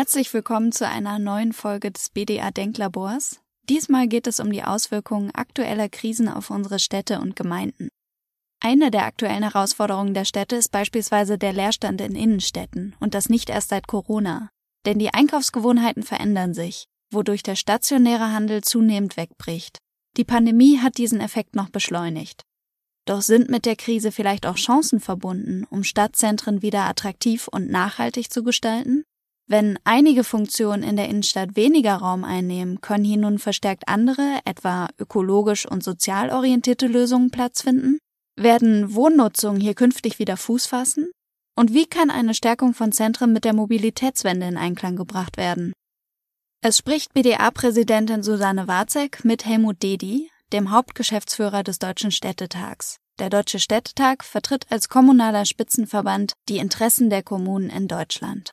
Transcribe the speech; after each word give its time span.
Herzlich 0.00 0.32
willkommen 0.32 0.72
zu 0.72 0.88
einer 0.88 1.18
neuen 1.18 1.52
Folge 1.52 1.90
des 1.90 2.08
BDA 2.08 2.50
Denklabors. 2.50 3.42
Diesmal 3.68 4.08
geht 4.08 4.26
es 4.26 4.40
um 4.40 4.50
die 4.50 4.62
Auswirkungen 4.62 5.30
aktueller 5.34 5.90
Krisen 5.90 6.26
auf 6.26 6.48
unsere 6.48 6.78
Städte 6.78 7.20
und 7.20 7.36
Gemeinden. 7.36 7.90
Eine 8.64 8.90
der 8.90 9.04
aktuellen 9.04 9.42
Herausforderungen 9.42 10.14
der 10.14 10.24
Städte 10.24 10.56
ist 10.56 10.70
beispielsweise 10.70 11.36
der 11.36 11.52
Leerstand 11.52 12.00
in 12.00 12.16
Innenstädten 12.16 12.96
und 12.98 13.12
das 13.12 13.28
nicht 13.28 13.50
erst 13.50 13.68
seit 13.68 13.88
Corona. 13.88 14.48
Denn 14.86 14.98
die 14.98 15.12
Einkaufsgewohnheiten 15.12 16.02
verändern 16.02 16.54
sich, 16.54 16.86
wodurch 17.12 17.42
der 17.42 17.56
stationäre 17.56 18.32
Handel 18.32 18.64
zunehmend 18.64 19.18
wegbricht. 19.18 19.80
Die 20.16 20.24
Pandemie 20.24 20.78
hat 20.78 20.96
diesen 20.96 21.20
Effekt 21.20 21.54
noch 21.54 21.68
beschleunigt. 21.68 22.40
Doch 23.04 23.20
sind 23.20 23.50
mit 23.50 23.66
der 23.66 23.76
Krise 23.76 24.12
vielleicht 24.12 24.46
auch 24.46 24.56
Chancen 24.56 24.98
verbunden, 24.98 25.66
um 25.68 25.84
Stadtzentren 25.84 26.62
wieder 26.62 26.86
attraktiv 26.86 27.48
und 27.48 27.68
nachhaltig 27.70 28.32
zu 28.32 28.42
gestalten? 28.42 29.04
Wenn 29.50 29.80
einige 29.82 30.22
Funktionen 30.22 30.84
in 30.84 30.94
der 30.94 31.08
Innenstadt 31.08 31.56
weniger 31.56 31.96
Raum 31.96 32.22
einnehmen, 32.22 32.80
können 32.80 33.02
hier 33.02 33.16
nun 33.16 33.40
verstärkt 33.40 33.88
andere, 33.88 34.38
etwa 34.44 34.88
ökologisch 34.96 35.66
und 35.66 35.82
sozial 35.82 36.30
orientierte 36.30 36.86
Lösungen 36.86 37.32
Platz 37.32 37.62
finden? 37.62 37.98
Werden 38.36 38.94
Wohnnutzungen 38.94 39.60
hier 39.60 39.74
künftig 39.74 40.20
wieder 40.20 40.36
Fuß 40.36 40.66
fassen? 40.66 41.10
Und 41.56 41.74
wie 41.74 41.86
kann 41.86 42.10
eine 42.10 42.32
Stärkung 42.32 42.74
von 42.74 42.92
Zentren 42.92 43.32
mit 43.32 43.44
der 43.44 43.52
Mobilitätswende 43.52 44.46
in 44.46 44.56
Einklang 44.56 44.94
gebracht 44.94 45.36
werden? 45.36 45.72
Es 46.62 46.78
spricht 46.78 47.12
BDA-Präsidentin 47.14 48.22
Susanne 48.22 48.68
Warzek 48.68 49.24
mit 49.24 49.46
Helmut 49.46 49.82
Dedi, 49.82 50.30
dem 50.52 50.70
Hauptgeschäftsführer 50.70 51.64
des 51.64 51.80
Deutschen 51.80 52.12
Städtetags. 52.12 52.98
Der 53.18 53.30
Deutsche 53.30 53.58
Städtetag 53.58 54.22
vertritt 54.22 54.70
als 54.70 54.88
kommunaler 54.88 55.44
Spitzenverband 55.44 56.34
die 56.48 56.58
Interessen 56.58 57.10
der 57.10 57.24
Kommunen 57.24 57.68
in 57.68 57.88
Deutschland. 57.88 58.52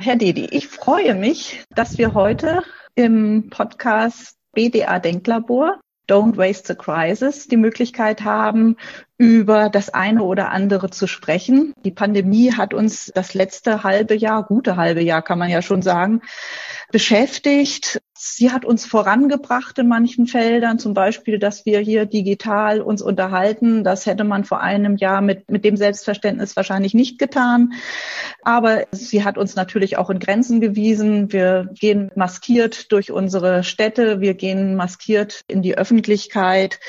Herr 0.00 0.14
Dedi, 0.14 0.46
ich 0.52 0.68
freue 0.68 1.16
mich, 1.16 1.64
dass 1.74 1.98
wir 1.98 2.14
heute 2.14 2.62
im 2.94 3.50
Podcast 3.50 4.36
BDA 4.52 5.00
Denklabor 5.00 5.80
Don't 6.08 6.36
Waste 6.36 6.68
the 6.68 6.74
Crisis 6.76 7.48
die 7.48 7.56
Möglichkeit 7.56 8.22
haben, 8.22 8.76
über 9.16 9.68
das 9.68 9.90
eine 9.90 10.22
oder 10.22 10.52
andere 10.52 10.90
zu 10.90 11.08
sprechen. 11.08 11.72
Die 11.84 11.90
Pandemie 11.90 12.52
hat 12.52 12.74
uns 12.74 13.10
das 13.12 13.34
letzte 13.34 13.82
halbe 13.82 14.14
Jahr, 14.14 14.44
gute 14.44 14.76
halbe 14.76 15.02
Jahr 15.02 15.20
kann 15.20 15.40
man 15.40 15.50
ja 15.50 15.62
schon 15.62 15.82
sagen, 15.82 16.22
beschäftigt. 16.92 18.00
Sie 18.20 18.50
hat 18.50 18.64
uns 18.64 18.84
vorangebracht 18.84 19.78
in 19.78 19.86
manchen 19.86 20.26
Feldern, 20.26 20.80
zum 20.80 20.92
Beispiel, 20.92 21.38
dass 21.38 21.64
wir 21.66 21.78
hier 21.78 22.04
digital 22.04 22.80
uns 22.80 23.00
unterhalten. 23.00 23.84
Das 23.84 24.06
hätte 24.06 24.24
man 24.24 24.42
vor 24.42 24.60
einem 24.60 24.96
Jahr 24.96 25.20
mit, 25.20 25.48
mit 25.48 25.64
dem 25.64 25.76
Selbstverständnis 25.76 26.56
wahrscheinlich 26.56 26.94
nicht 26.94 27.20
getan. 27.20 27.74
Aber 28.42 28.86
sie 28.90 29.22
hat 29.22 29.38
uns 29.38 29.54
natürlich 29.54 29.98
auch 29.98 30.10
in 30.10 30.18
Grenzen 30.18 30.60
gewiesen. 30.60 31.32
Wir 31.32 31.70
gehen 31.74 32.10
maskiert 32.16 32.90
durch 32.90 33.12
unsere 33.12 33.62
Städte. 33.62 34.20
Wir 34.20 34.34
gehen 34.34 34.74
maskiert 34.74 35.44
in 35.46 35.62
die 35.62 35.78
Öffentlichkeit. 35.78 36.80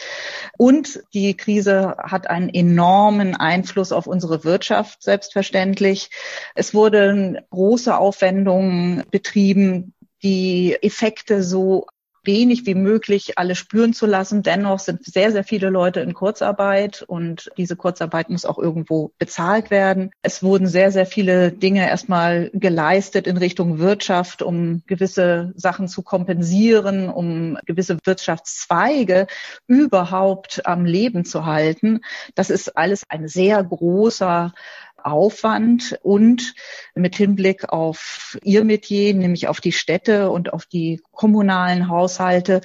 Und 0.58 1.04
die 1.14 1.38
Krise 1.38 1.96
hat 2.00 2.28
einen 2.28 2.50
enormen 2.50 3.36
Einfluss 3.36 3.92
auf 3.92 4.08
unsere 4.08 4.44
Wirtschaft, 4.44 5.04
selbstverständlich. 5.04 6.10
Es 6.56 6.74
wurden 6.74 7.38
große 7.52 7.96
Aufwendungen 7.96 9.04
betrieben, 9.12 9.94
die 10.24 10.78
Effekte 10.82 11.44
so 11.44 11.88
wenig 12.24 12.66
wie 12.66 12.76
möglich 12.76 13.38
alle 13.38 13.56
spüren 13.56 13.94
zu 13.94 14.06
lassen. 14.06 14.44
Dennoch 14.44 14.80
sind 14.80 15.04
sehr, 15.06 15.32
sehr 15.32 15.44
viele 15.44 15.70
Leute 15.70 16.02
in 16.02 16.14
Kurzarbeit 16.14 17.04
und 17.08 17.50
diese 17.58 17.76
Kurzarbeit 17.76 18.30
muss 18.30 18.46
auch 18.46 18.58
irgendwo 18.60 19.12
bezahlt 19.18 19.72
werden. 19.72 20.12
Es 20.22 20.44
wurden 20.44 20.68
sehr, 20.68 20.92
sehr 20.92 21.06
viele 21.06 21.52
Dinge 21.52 21.88
erstmal 21.88 22.52
geleistet 22.54 23.26
in 23.26 23.38
Richtung 23.38 23.80
Wirtschaft, 23.80 24.42
um 24.42 24.84
gewisse 24.86 25.54
Sachen 25.56 25.88
zu 25.88 26.02
kompensieren, 26.02 27.10
um 27.10 27.58
gewisse 27.66 27.98
Wirtschaftszweige 28.04 29.28
überhaupt 29.68 30.66
am 30.66 30.86
Leben 30.86 31.26
zu 31.26 31.46
halten. 31.46 32.02
Das 32.36 32.50
ist 32.50 32.78
alles 32.78 33.04
ein 33.10 33.28
sehr 33.28 33.64
großer 33.64 34.54
Aufwand 35.06 36.00
und 36.04 36.54
mit 36.96 37.16
Hinblick 37.16 37.70
auf 37.70 38.38
Ihr 38.44 38.64
Metier, 38.64 39.14
nämlich 39.14 39.48
auf 39.48 39.62
die 39.62 39.72
Städte 39.72 40.30
und 40.30 40.54
auf 40.54 40.66
die 40.66 41.02
kommunalen 41.12 41.90
Haushalte, 41.90 42.62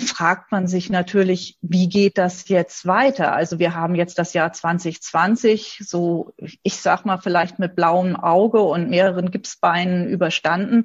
fragt 0.00 0.52
man 0.52 0.66
sich 0.66 0.90
natürlich, 0.90 1.56
wie 1.62 1.88
geht 1.88 2.18
das 2.18 2.48
jetzt 2.48 2.86
weiter? 2.86 3.32
Also 3.32 3.58
wir 3.58 3.74
haben 3.74 3.94
jetzt 3.94 4.18
das 4.18 4.34
Jahr 4.34 4.52
2020, 4.52 5.82
so 5.84 6.32
ich 6.62 6.76
sag 6.76 7.04
mal 7.04 7.18
vielleicht 7.18 7.58
mit 7.58 7.76
blauem 7.76 8.16
Auge 8.16 8.60
und 8.60 8.90
mehreren 8.90 9.30
Gipsbeinen 9.30 10.08
überstanden. 10.08 10.84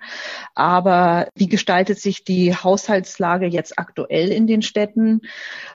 Aber 0.55 1.27
wie 1.35 1.49
gestaltet 1.49 1.99
sich 1.99 2.23
die 2.23 2.55
Haushaltslage 2.55 3.47
jetzt 3.47 3.77
aktuell 3.77 4.29
in 4.31 4.47
den 4.47 4.61
Städten? 4.61 5.21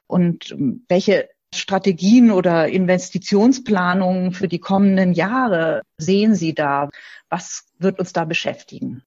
Und 0.06 0.54
welche 0.88 1.28
Strategien 1.54 2.30
oder 2.30 2.68
Investitionsplanungen 2.68 4.32
für 4.32 4.48
die 4.48 4.58
kommenden 4.58 5.12
Jahre 5.12 5.82
sehen 5.98 6.34
Sie 6.34 6.54
da? 6.54 6.90
Was 7.28 7.64
wird 7.78 7.98
uns 7.98 8.12
da 8.12 8.24
beschäftigen? 8.24 9.02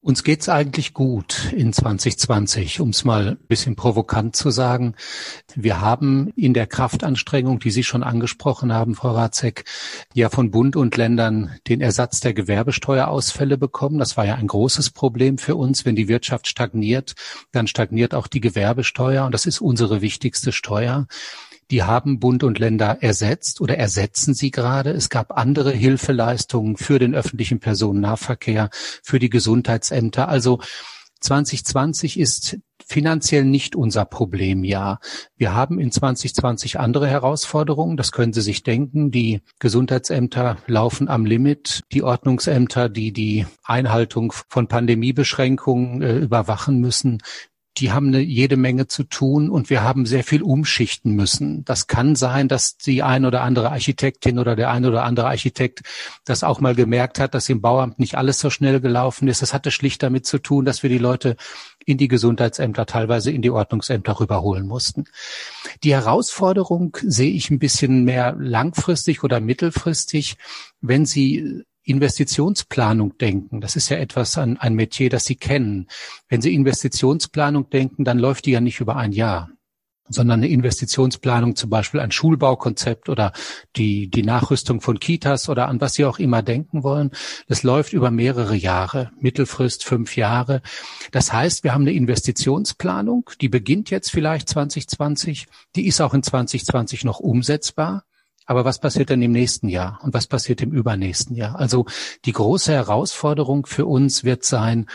Uns 0.00 0.22
geht's 0.22 0.48
eigentlich 0.48 0.94
gut 0.94 1.52
in 1.52 1.72
2020, 1.72 2.80
um 2.80 2.90
es 2.90 3.04
mal 3.04 3.30
ein 3.30 3.46
bisschen 3.48 3.74
provokant 3.74 4.36
zu 4.36 4.50
sagen. 4.50 4.94
Wir 5.56 5.80
haben 5.80 6.32
in 6.36 6.54
der 6.54 6.68
Kraftanstrengung, 6.68 7.58
die 7.58 7.72
Sie 7.72 7.82
schon 7.82 8.04
angesprochen 8.04 8.72
haben, 8.72 8.94
Frau 8.94 9.10
Ratzek, 9.10 9.64
ja 10.14 10.30
von 10.30 10.52
Bund 10.52 10.76
und 10.76 10.96
Ländern 10.96 11.58
den 11.66 11.80
Ersatz 11.80 12.20
der 12.20 12.32
Gewerbesteuerausfälle 12.32 13.58
bekommen. 13.58 13.98
Das 13.98 14.16
war 14.16 14.24
ja 14.24 14.36
ein 14.36 14.46
großes 14.46 14.90
Problem 14.90 15.36
für 15.36 15.56
uns. 15.56 15.84
Wenn 15.84 15.96
die 15.96 16.06
Wirtschaft 16.06 16.46
stagniert, 16.46 17.14
dann 17.50 17.66
stagniert 17.66 18.14
auch 18.14 18.28
die 18.28 18.40
Gewerbesteuer 18.40 19.26
und 19.26 19.32
das 19.32 19.46
ist 19.46 19.60
unsere 19.60 20.00
wichtigste 20.00 20.52
Steuer 20.52 21.08
die 21.70 21.82
haben 21.82 22.18
Bund 22.18 22.44
und 22.44 22.58
Länder 22.58 22.98
ersetzt 23.00 23.60
oder 23.60 23.76
ersetzen 23.76 24.34
sie 24.34 24.50
gerade. 24.50 24.90
Es 24.90 25.08
gab 25.08 25.36
andere 25.36 25.72
Hilfeleistungen 25.72 26.76
für 26.76 26.98
den 26.98 27.14
öffentlichen 27.14 27.60
Personennahverkehr, 27.60 28.70
für 28.72 29.18
die 29.18 29.30
Gesundheitsämter. 29.30 30.28
Also 30.28 30.60
2020 31.20 32.18
ist 32.18 32.58
finanziell 32.86 33.44
nicht 33.44 33.76
unser 33.76 34.04
Problemjahr. 34.04 35.00
Wir 35.36 35.52
haben 35.52 35.78
in 35.78 35.90
2020 35.90 36.78
andere 36.78 37.08
Herausforderungen, 37.08 37.96
das 37.96 38.12
können 38.12 38.32
Sie 38.32 38.40
sich 38.40 38.62
denken. 38.62 39.10
Die 39.10 39.42
Gesundheitsämter 39.58 40.58
laufen 40.66 41.08
am 41.08 41.26
Limit, 41.26 41.82
die 41.92 42.02
Ordnungsämter, 42.02 42.88
die 42.88 43.12
die 43.12 43.46
Einhaltung 43.64 44.32
von 44.48 44.68
Pandemiebeschränkungen 44.68 46.02
äh, 46.02 46.16
überwachen 46.18 46.78
müssen, 46.78 47.18
die 47.78 47.92
haben 47.92 48.08
eine 48.08 48.20
jede 48.20 48.56
Menge 48.56 48.88
zu 48.88 49.04
tun 49.04 49.50
und 49.50 49.70
wir 49.70 49.82
haben 49.82 50.04
sehr 50.04 50.24
viel 50.24 50.42
umschichten 50.42 51.14
müssen. 51.14 51.64
Das 51.64 51.86
kann 51.86 52.16
sein, 52.16 52.48
dass 52.48 52.76
die 52.76 53.02
ein 53.02 53.24
oder 53.24 53.42
andere 53.42 53.70
Architektin 53.70 54.38
oder 54.38 54.56
der 54.56 54.70
ein 54.70 54.84
oder 54.84 55.04
andere 55.04 55.28
Architekt 55.28 55.82
das 56.24 56.42
auch 56.42 56.60
mal 56.60 56.74
gemerkt 56.74 57.20
hat, 57.20 57.34
dass 57.34 57.48
im 57.48 57.60
Bauamt 57.60 57.98
nicht 57.98 58.16
alles 58.16 58.40
so 58.40 58.50
schnell 58.50 58.80
gelaufen 58.80 59.28
ist. 59.28 59.42
Das 59.42 59.54
hatte 59.54 59.70
schlicht 59.70 60.02
damit 60.02 60.26
zu 60.26 60.38
tun, 60.38 60.64
dass 60.64 60.82
wir 60.82 60.90
die 60.90 60.98
Leute 60.98 61.36
in 61.84 61.98
die 61.98 62.08
Gesundheitsämter, 62.08 62.84
teilweise 62.84 63.30
in 63.30 63.42
die 63.42 63.50
Ordnungsämter 63.50 64.18
rüberholen 64.20 64.66
mussten. 64.66 65.04
Die 65.84 65.94
Herausforderung 65.94 66.96
sehe 67.02 67.30
ich 67.30 67.50
ein 67.50 67.58
bisschen 67.58 68.04
mehr 68.04 68.34
langfristig 68.38 69.22
oder 69.22 69.40
mittelfristig, 69.40 70.36
wenn 70.80 71.06
Sie 71.06 71.64
Investitionsplanung 71.88 73.18
denken, 73.18 73.60
das 73.60 73.76
ist 73.76 73.88
ja 73.88 73.96
etwas, 73.98 74.38
ein, 74.38 74.58
ein 74.58 74.74
Metier, 74.74 75.10
das 75.10 75.24
Sie 75.24 75.36
kennen. 75.36 75.88
Wenn 76.28 76.42
Sie 76.42 76.54
Investitionsplanung 76.54 77.70
denken, 77.70 78.04
dann 78.04 78.18
läuft 78.18 78.46
die 78.46 78.52
ja 78.52 78.60
nicht 78.60 78.80
über 78.80 78.96
ein 78.96 79.12
Jahr 79.12 79.50
sondern 80.08 80.40
eine 80.40 80.48
Investitionsplanung, 80.48 81.56
zum 81.56 81.70
Beispiel 81.70 82.00
ein 82.00 82.10
Schulbaukonzept 82.10 83.08
oder 83.08 83.32
die, 83.76 84.08
die 84.08 84.22
Nachrüstung 84.22 84.80
von 84.80 84.98
Kitas 84.98 85.48
oder 85.48 85.68
an 85.68 85.80
was 85.80 85.94
Sie 85.94 86.04
auch 86.04 86.18
immer 86.18 86.42
denken 86.42 86.82
wollen. 86.82 87.10
Das 87.46 87.62
läuft 87.62 87.92
über 87.92 88.10
mehrere 88.10 88.54
Jahre, 88.54 89.10
Mittelfrist 89.20 89.84
fünf 89.84 90.16
Jahre. 90.16 90.62
Das 91.12 91.32
heißt, 91.32 91.64
wir 91.64 91.74
haben 91.74 91.82
eine 91.82 91.92
Investitionsplanung, 91.92 93.30
die 93.40 93.48
beginnt 93.48 93.90
jetzt 93.90 94.10
vielleicht 94.10 94.48
2020, 94.48 95.46
die 95.76 95.86
ist 95.86 96.00
auch 96.00 96.14
in 96.14 96.22
2020 96.22 97.04
noch 97.04 97.20
umsetzbar. 97.20 98.04
Aber 98.48 98.64
was 98.64 98.80
passiert 98.80 99.10
denn 99.10 99.20
im 99.20 99.32
nächsten 99.32 99.68
Jahr 99.68 100.00
und 100.02 100.14
was 100.14 100.26
passiert 100.26 100.62
im 100.62 100.72
übernächsten 100.72 101.36
Jahr? 101.36 101.56
Also 101.58 101.84
die 102.24 102.32
große 102.32 102.72
Herausforderung 102.72 103.66
für 103.66 103.84
uns 103.84 104.24
wird 104.24 104.42
sein, 104.42 104.86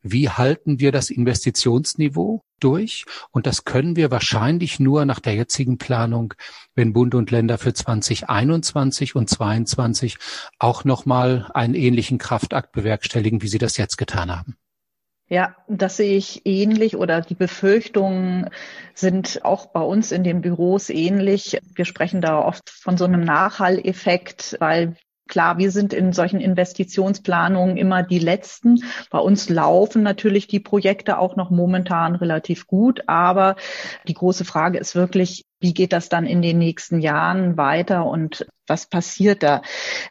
wie 0.00 0.30
halten 0.30 0.80
wir 0.80 0.92
das 0.92 1.10
Investitionsniveau 1.10 2.42
durch? 2.58 3.04
Und 3.30 3.46
das 3.46 3.64
können 3.64 3.96
wir 3.96 4.10
wahrscheinlich 4.10 4.80
nur 4.80 5.04
nach 5.04 5.20
der 5.20 5.34
jetzigen 5.34 5.76
Planung, 5.76 6.32
wenn 6.74 6.94
Bund 6.94 7.14
und 7.14 7.30
Länder 7.30 7.58
für 7.58 7.74
2021 7.74 9.14
und 9.14 9.28
2022 9.28 10.16
auch 10.58 10.84
nochmal 10.84 11.50
einen 11.52 11.74
ähnlichen 11.74 12.16
Kraftakt 12.16 12.72
bewerkstelligen, 12.72 13.42
wie 13.42 13.48
sie 13.48 13.58
das 13.58 13.76
jetzt 13.76 13.98
getan 13.98 14.34
haben. 14.34 14.56
Ja, 15.32 15.56
das 15.66 15.96
sehe 15.96 16.18
ich 16.18 16.42
ähnlich 16.44 16.94
oder 16.94 17.22
die 17.22 17.34
Befürchtungen 17.34 18.50
sind 18.92 19.46
auch 19.46 19.64
bei 19.64 19.80
uns 19.80 20.12
in 20.12 20.24
den 20.24 20.42
Büros 20.42 20.90
ähnlich. 20.90 21.58
Wir 21.74 21.86
sprechen 21.86 22.20
da 22.20 22.38
oft 22.38 22.68
von 22.68 22.98
so 22.98 23.06
einem 23.06 23.22
Nachhalleffekt, 23.22 24.58
weil 24.60 24.94
Klar, 25.28 25.56
wir 25.56 25.70
sind 25.70 25.94
in 25.94 26.12
solchen 26.12 26.40
Investitionsplanungen 26.40 27.78
immer 27.78 28.02
die 28.02 28.18
Letzten. 28.18 28.84
Bei 29.08 29.18
uns 29.18 29.48
laufen 29.48 30.02
natürlich 30.02 30.46
die 30.48 30.60
Projekte 30.60 31.16
auch 31.16 31.36
noch 31.36 31.48
momentan 31.48 32.16
relativ 32.16 32.66
gut, 32.66 33.04
aber 33.06 33.56
die 34.08 34.12
große 34.12 34.44
Frage 34.44 34.78
ist 34.78 34.94
wirklich, 34.94 35.46
wie 35.62 35.74
geht 35.74 35.92
das 35.92 36.08
dann 36.08 36.26
in 36.26 36.42
den 36.42 36.58
nächsten 36.58 37.00
Jahren 37.00 37.56
weiter 37.56 38.04
und 38.06 38.46
was 38.66 38.86
passiert 38.86 39.42
da? 39.42 39.62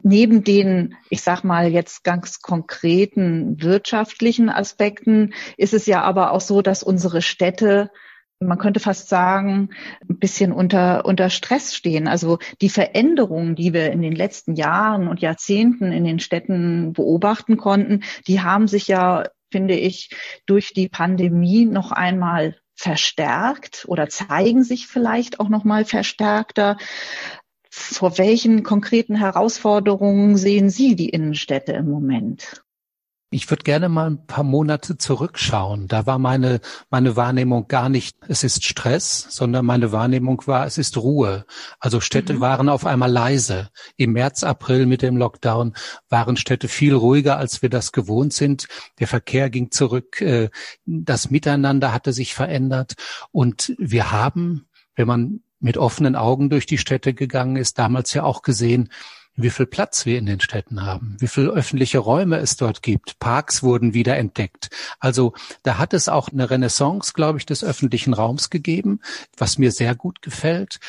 Neben 0.01 0.44
den, 0.44 0.95
ich 1.09 1.21
sag 1.21 1.44
mal 1.44 1.68
jetzt 1.68 2.03
ganz 2.03 2.39
konkreten 2.42 3.62
wirtschaftlichen 3.62 4.50
Aspekten 4.50 5.33
ist 5.57 5.74
es 5.74 5.86
ja 5.86 6.01
aber 6.01 6.31
auch 6.31 6.42
so, 6.42 6.62
dass 6.62 6.83
unsere 6.83 7.21
Städte 7.21 7.92
man 8.42 8.57
könnte 8.57 8.80
fast 8.80 9.07
sagen, 9.07 9.69
ein 10.09 10.18
bisschen 10.18 10.51
unter, 10.51 11.06
unter 11.06 11.30
Stress 11.30 11.75
stehen. 11.75 12.07
Also 12.07 12.39
die 12.59 12.69
Veränderungen, 12.69 13.56
die 13.56 13.74
wir 13.74 13.92
in 13.92 14.01
den 14.01 14.15
letzten 14.15 14.56
Jahren 14.56 15.07
und 15.07 15.21
Jahrzehnten 15.21 15.92
in 15.92 16.03
den 16.03 16.19
Städten 16.19 16.94
beobachten 16.94 17.57
konnten, 17.57 18.03
die 18.27 18.42
haben 18.42 18.68
sich 18.68 18.88
ja, 18.88 19.25
finde 19.51 19.75
ich, 19.75 20.09
durch 20.45 20.74
die 20.74 20.89
Pandemie 20.89 21.65
noch 21.65 21.92
einmal 21.92 22.56
verstärkt 22.81 23.86
oder 23.88 24.10
zeigen 24.10 24.63
sich 24.63 24.88
vielleicht 24.88 25.39
auch 25.39 25.50
noch 25.50 25.63
mal 25.63 25.86
verstärkter. 25.86 26.78
Vor 27.69 28.18
welchen 28.18 28.63
konkreten 28.63 29.16
Herausforderungen 29.16 30.36
sehen 30.36 30.69
Sie 30.69 30.95
die 30.95 31.10
Innenstädte 31.10 31.74
im 31.74 31.89
Moment? 31.89 32.63
Ich 33.33 33.50
würde 33.50 33.63
gerne 33.63 33.88
mal 33.88 34.10
ein 34.10 34.25
paar 34.28 34.44
Monate 34.44 34.98
zurückschauen. 34.98 35.88
Da 35.88 36.06
war 36.06 36.19
meine, 36.19 36.60
meine 36.89 37.16
Wahrnehmung 37.16 37.69
gar 37.69 37.88
nicht, 37.88 38.18
es 38.28 38.44
ist 38.44 38.66
Stress, 38.66 39.25
sondern 39.30 39.66
meine 39.66 39.94
Wahrnehmung 39.94 40.45
war, 40.48 40.66
es 40.66 40.78
ist 40.78 40.98
Ruhe. 40.98 41.45
Also 41.80 42.01
Städte 42.01 42.33
mhm. 42.33 42.39
waren 42.42 42.68
auf 42.68 42.86
einmal 42.86 43.10
leise. 43.10 43.69
Im 43.95 44.12
März, 44.12 44.44
April 44.44 44.86
mit 44.86 45.01
dem 45.01 45.16
Lockdown 45.16 45.75
waren 46.10 46.36
Städte 46.36 46.68
viel 46.68 46.94
ruhiger, 46.94 47.38
als 47.38 47.62
wir 47.62 47.69
das 47.69 47.94
gewohnt 47.94 48.33
sind. 48.33 48.68
Der 49.00 49.07
Verkehr 49.07 49.50
ging 49.50 49.72
zurück. 49.72 50.19
Äh, 50.19 50.50
das 50.86 51.31
Miteinander 51.31 51.94
hatte 51.94 52.12
sich 52.12 52.34
verändert. 52.34 52.95
Und 53.31 53.74
wir 53.77 54.12
haben, 54.12 54.68
wenn 54.95 55.07
man 55.07 55.39
mit 55.62 55.77
offenen 55.77 56.18
Augen 56.18 56.50
durch 56.50 56.66
die 56.66 56.77
Städte 56.77 57.13
gegangen 57.13 57.56
ist, 57.56 57.80
damals 57.80 58.13
ja 58.13 58.24
auch 58.24 58.42
gesehen, 58.42 58.89
wie 59.36 59.50
viel 59.50 59.66
Platz 59.66 60.06
wir 60.06 60.18
in 60.18 60.25
den 60.25 60.39
Städten 60.39 60.83
haben, 60.83 61.16
wie 61.19 61.28
viel 61.28 61.50
öffentliche 61.50 62.00
Räume 62.00 62.38
es 62.38 62.57
dort 62.57 62.81
gibt. 62.81 63.19
Parks 63.19 63.63
wurden 63.63 63.94
wieder 63.94 64.18
entdeckt. 64.18 64.69
Also 65.00 65.33
da 65.63 65.78
hat 65.78 65.94
es 65.94 66.10
auch 66.10 66.30
eine 66.30 66.50
Renaissance, 66.50 67.13
glaube 67.13 67.39
ich, 67.39 67.45
des 67.45 67.63
öffentlichen 67.63 68.13
Raums 68.13 68.50
gegeben, 68.50 69.00
was 69.38 69.57
mir 69.57 69.72
sehr 69.72 69.95
gut 69.95 70.22
gefällt. 70.22 70.80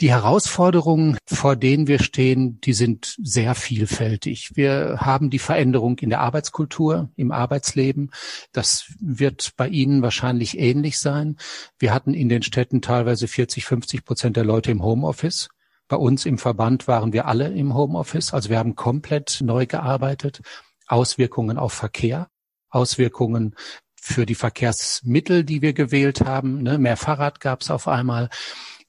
Die 0.00 0.10
Herausforderungen, 0.10 1.18
vor 1.26 1.56
denen 1.56 1.86
wir 1.86 2.00
stehen, 2.00 2.60
die 2.60 2.72
sind 2.72 3.16
sehr 3.22 3.54
vielfältig. 3.54 4.52
Wir 4.54 4.98
haben 5.00 5.30
die 5.30 5.38
Veränderung 5.38 5.98
in 5.98 6.10
der 6.10 6.20
Arbeitskultur, 6.20 7.10
im 7.16 7.32
Arbeitsleben. 7.32 8.10
Das 8.52 8.92
wird 9.00 9.52
bei 9.56 9.68
Ihnen 9.68 10.02
wahrscheinlich 10.02 10.58
ähnlich 10.58 10.98
sein. 10.98 11.36
Wir 11.78 11.94
hatten 11.94 12.12
in 12.12 12.28
den 12.28 12.42
Städten 12.42 12.82
teilweise 12.82 13.28
40, 13.28 13.64
50 13.64 14.04
Prozent 14.04 14.36
der 14.36 14.44
Leute 14.44 14.70
im 14.70 14.82
Homeoffice. 14.82 15.48
Bei 15.88 15.96
uns 15.96 16.26
im 16.26 16.38
Verband 16.38 16.86
waren 16.86 17.12
wir 17.12 17.26
alle 17.26 17.48
im 17.48 17.74
Homeoffice, 17.74 18.34
also 18.34 18.50
wir 18.50 18.58
haben 18.58 18.76
komplett 18.76 19.40
neu 19.42 19.66
gearbeitet. 19.66 20.42
Auswirkungen 20.86 21.58
auf 21.58 21.72
Verkehr, 21.72 22.28
Auswirkungen 22.70 23.54
für 24.00 24.26
die 24.26 24.34
Verkehrsmittel, 24.34 25.44
die 25.44 25.62
wir 25.62 25.72
gewählt 25.72 26.22
haben. 26.22 26.62
Ne? 26.62 26.78
Mehr 26.78 26.96
Fahrrad 26.96 27.40
gab 27.40 27.62
es 27.62 27.70
auf 27.70 27.88
einmal. 27.88 28.30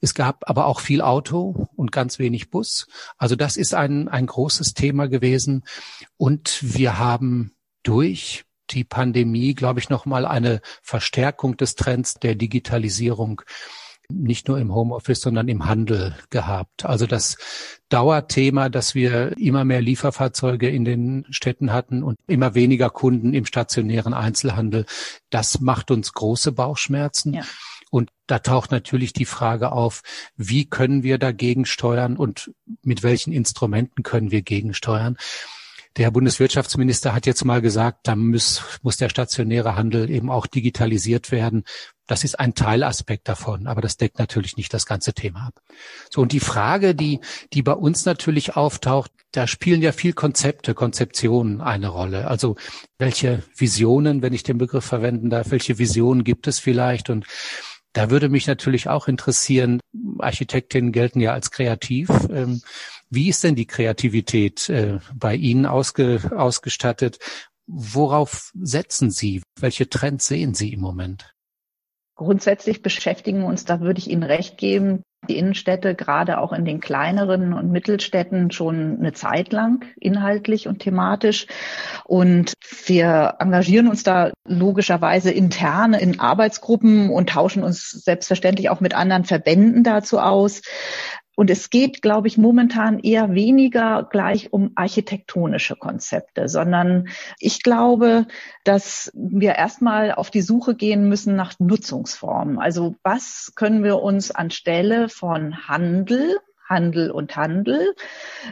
Es 0.00 0.14
gab 0.14 0.48
aber 0.48 0.66
auch 0.66 0.80
viel 0.80 1.02
Auto 1.02 1.68
und 1.76 1.92
ganz 1.92 2.18
wenig 2.18 2.50
Bus. 2.50 2.86
Also 3.18 3.36
das 3.36 3.56
ist 3.56 3.74
ein, 3.74 4.08
ein 4.08 4.26
großes 4.26 4.72
Thema 4.72 5.08
gewesen. 5.08 5.64
Und 6.16 6.58
wir 6.62 6.98
haben 6.98 7.54
durch 7.82 8.44
die 8.70 8.84
Pandemie, 8.84 9.54
glaube 9.54 9.80
ich, 9.80 9.90
nochmal 9.90 10.24
eine 10.24 10.60
Verstärkung 10.82 11.56
des 11.56 11.74
Trends 11.74 12.14
der 12.14 12.34
Digitalisierung 12.34 13.42
nicht 14.10 14.48
nur 14.48 14.58
im 14.58 14.74
Homeoffice, 14.74 15.20
sondern 15.20 15.48
im 15.48 15.66
Handel 15.66 16.14
gehabt. 16.30 16.84
Also 16.84 17.06
das 17.06 17.36
Dauerthema, 17.88 18.68
dass 18.68 18.94
wir 18.94 19.36
immer 19.38 19.64
mehr 19.64 19.80
Lieferfahrzeuge 19.80 20.68
in 20.68 20.84
den 20.84 21.26
Städten 21.30 21.72
hatten 21.72 22.02
und 22.02 22.16
immer 22.26 22.54
weniger 22.54 22.90
Kunden 22.90 23.34
im 23.34 23.46
stationären 23.46 24.14
Einzelhandel, 24.14 24.86
das 25.30 25.60
macht 25.60 25.90
uns 25.90 26.12
große 26.12 26.52
Bauchschmerzen. 26.52 27.34
Ja. 27.34 27.42
Und 27.90 28.10
da 28.26 28.38
taucht 28.38 28.70
natürlich 28.70 29.12
die 29.12 29.24
Frage 29.24 29.72
auf, 29.72 30.02
wie 30.36 30.64
können 30.64 31.02
wir 31.02 31.18
dagegen 31.18 31.66
steuern 31.66 32.16
und 32.16 32.52
mit 32.82 33.02
welchen 33.02 33.32
Instrumenten 33.32 34.04
können 34.04 34.30
wir 34.30 34.42
gegensteuern? 34.42 35.16
Der 35.96 36.04
Herr 36.04 36.12
Bundeswirtschaftsminister 36.12 37.12
hat 37.12 37.26
jetzt 37.26 37.44
mal 37.44 37.60
gesagt, 37.60 38.06
da 38.06 38.14
muss, 38.14 38.62
muss 38.82 38.96
der 38.96 39.08
stationäre 39.08 39.74
Handel 39.74 40.08
eben 40.08 40.30
auch 40.30 40.46
digitalisiert 40.46 41.32
werden. 41.32 41.64
Das 42.10 42.24
ist 42.24 42.40
ein 42.40 42.56
Teilaspekt 42.56 43.28
davon, 43.28 43.68
aber 43.68 43.80
das 43.82 43.96
deckt 43.96 44.18
natürlich 44.18 44.56
nicht 44.56 44.74
das 44.74 44.84
ganze 44.84 45.12
Thema 45.12 45.46
ab. 45.46 45.62
So, 46.10 46.20
und 46.20 46.32
die 46.32 46.40
Frage, 46.40 46.96
die, 46.96 47.20
die 47.52 47.62
bei 47.62 47.72
uns 47.72 48.04
natürlich 48.04 48.56
auftaucht, 48.56 49.12
da 49.30 49.46
spielen 49.46 49.80
ja 49.80 49.92
viel 49.92 50.12
Konzepte, 50.12 50.74
Konzeptionen 50.74 51.60
eine 51.60 51.86
Rolle. 51.86 52.26
Also 52.26 52.56
welche 52.98 53.44
Visionen, 53.56 54.22
wenn 54.22 54.32
ich 54.32 54.42
den 54.42 54.58
Begriff 54.58 54.84
verwenden 54.84 55.30
darf, 55.30 55.52
welche 55.52 55.78
Visionen 55.78 56.24
gibt 56.24 56.48
es 56.48 56.58
vielleicht? 56.58 57.10
Und 57.10 57.26
da 57.92 58.10
würde 58.10 58.28
mich 58.28 58.48
natürlich 58.48 58.88
auch 58.88 59.06
interessieren, 59.06 59.78
Architektinnen 60.18 60.90
gelten 60.90 61.20
ja 61.20 61.32
als 61.32 61.52
kreativ. 61.52 62.08
Ähm, 62.28 62.60
wie 63.08 63.28
ist 63.28 63.44
denn 63.44 63.54
die 63.54 63.66
Kreativität 63.66 64.68
äh, 64.68 64.98
bei 65.14 65.36
Ihnen 65.36 65.64
ausge, 65.64 66.32
ausgestattet? 66.36 67.20
Worauf 67.68 68.50
setzen 68.60 69.12
Sie? 69.12 69.44
Welche 69.60 69.88
Trends 69.88 70.26
sehen 70.26 70.54
Sie 70.54 70.72
im 70.72 70.80
Moment? 70.80 71.36
Grundsätzlich 72.20 72.82
beschäftigen 72.82 73.44
uns, 73.44 73.64
da 73.64 73.80
würde 73.80 73.98
ich 73.98 74.10
Ihnen 74.10 74.24
recht 74.24 74.58
geben, 74.58 75.04
die 75.26 75.38
Innenstädte 75.38 75.94
gerade 75.94 76.36
auch 76.36 76.52
in 76.52 76.66
den 76.66 76.78
kleineren 76.78 77.54
und 77.54 77.70
Mittelstädten 77.70 78.50
schon 78.50 78.98
eine 78.98 79.14
Zeit 79.14 79.54
lang 79.54 79.86
inhaltlich 79.98 80.68
und 80.68 80.80
thematisch. 80.80 81.46
Und 82.04 82.52
wir 82.84 83.36
engagieren 83.38 83.88
uns 83.88 84.02
da 84.02 84.32
logischerweise 84.46 85.30
intern 85.30 85.94
in 85.94 86.20
Arbeitsgruppen 86.20 87.08
und 87.08 87.30
tauschen 87.30 87.62
uns 87.62 87.88
selbstverständlich 87.90 88.68
auch 88.68 88.80
mit 88.80 88.94
anderen 88.94 89.24
Verbänden 89.24 89.82
dazu 89.82 90.18
aus. 90.18 90.60
Und 91.36 91.50
es 91.50 91.70
geht, 91.70 92.02
glaube 92.02 92.28
ich, 92.28 92.36
momentan 92.36 92.98
eher 92.98 93.34
weniger 93.34 94.06
gleich 94.10 94.52
um 94.52 94.72
architektonische 94.74 95.76
Konzepte, 95.76 96.48
sondern 96.48 97.08
ich 97.38 97.62
glaube, 97.62 98.26
dass 98.64 99.10
wir 99.14 99.54
erstmal 99.54 100.12
auf 100.12 100.30
die 100.30 100.42
Suche 100.42 100.74
gehen 100.74 101.08
müssen 101.08 101.36
nach 101.36 101.54
Nutzungsformen. 101.58 102.58
Also 102.58 102.96
was 103.02 103.52
können 103.54 103.84
wir 103.84 104.00
uns 104.02 104.30
anstelle 104.30 105.08
von 105.08 105.68
Handel 105.68 106.38
Handel 106.70 107.10
und 107.10 107.36
Handel 107.36 107.94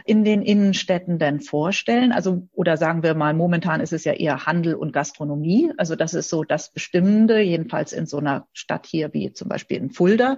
in 0.05 0.23
den 0.23 0.43
Innenstädten 0.43 1.17
denn 1.17 1.39
vorstellen? 1.39 2.11
Also, 2.11 2.47
oder 2.53 2.77
sagen 2.77 3.01
wir 3.01 3.15
mal, 3.15 3.33
momentan 3.33 3.79
ist 3.79 3.93
es 3.93 4.03
ja 4.03 4.13
eher 4.13 4.45
Handel 4.45 4.75
und 4.75 4.91
Gastronomie. 4.91 5.71
Also 5.77 5.95
das 5.95 6.13
ist 6.13 6.29
so 6.29 6.43
das 6.43 6.71
Bestimmende, 6.71 7.39
jedenfalls 7.39 7.93
in 7.93 8.05
so 8.05 8.17
einer 8.17 8.45
Stadt 8.51 8.85
hier 8.85 9.13
wie 9.13 9.31
zum 9.31 9.47
Beispiel 9.47 9.77
in 9.77 9.89
Fulda. 9.89 10.37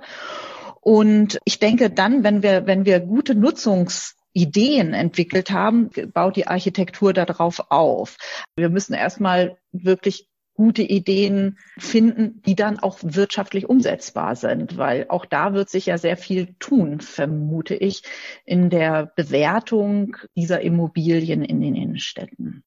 Und 0.81 1.39
ich 1.45 1.59
denke 1.59 1.91
dann, 1.91 2.23
wenn 2.23 2.41
wir, 2.43 2.65
wenn 2.65 2.85
wir 2.85 2.99
gute 2.99 3.35
Nutzungsideen 3.35 4.93
entwickelt 4.93 5.51
haben, 5.51 5.89
baut 6.13 6.35
die 6.35 6.47
Architektur 6.47 7.13
darauf 7.13 7.71
auf. 7.71 8.17
Wir 8.55 8.69
müssen 8.69 8.93
erstmal 8.93 9.57
wirklich 9.71 10.27
gute 10.55 10.81
Ideen 10.81 11.57
finden, 11.77 12.41
die 12.45 12.55
dann 12.55 12.79
auch 12.79 12.99
wirtschaftlich 13.01 13.69
umsetzbar 13.69 14.35
sind, 14.35 14.77
weil 14.77 15.05
auch 15.09 15.25
da 15.25 15.53
wird 15.53 15.69
sich 15.69 15.85
ja 15.85 15.97
sehr 15.97 16.17
viel 16.17 16.55
tun, 16.59 16.99
vermute 16.99 17.75
ich, 17.75 18.03
in 18.45 18.69
der 18.69 19.11
Bewertung 19.15 20.17
dieser 20.35 20.61
Immobilien 20.61 21.43
in 21.43 21.61
den 21.61 21.75
Innenstädten. 21.75 22.63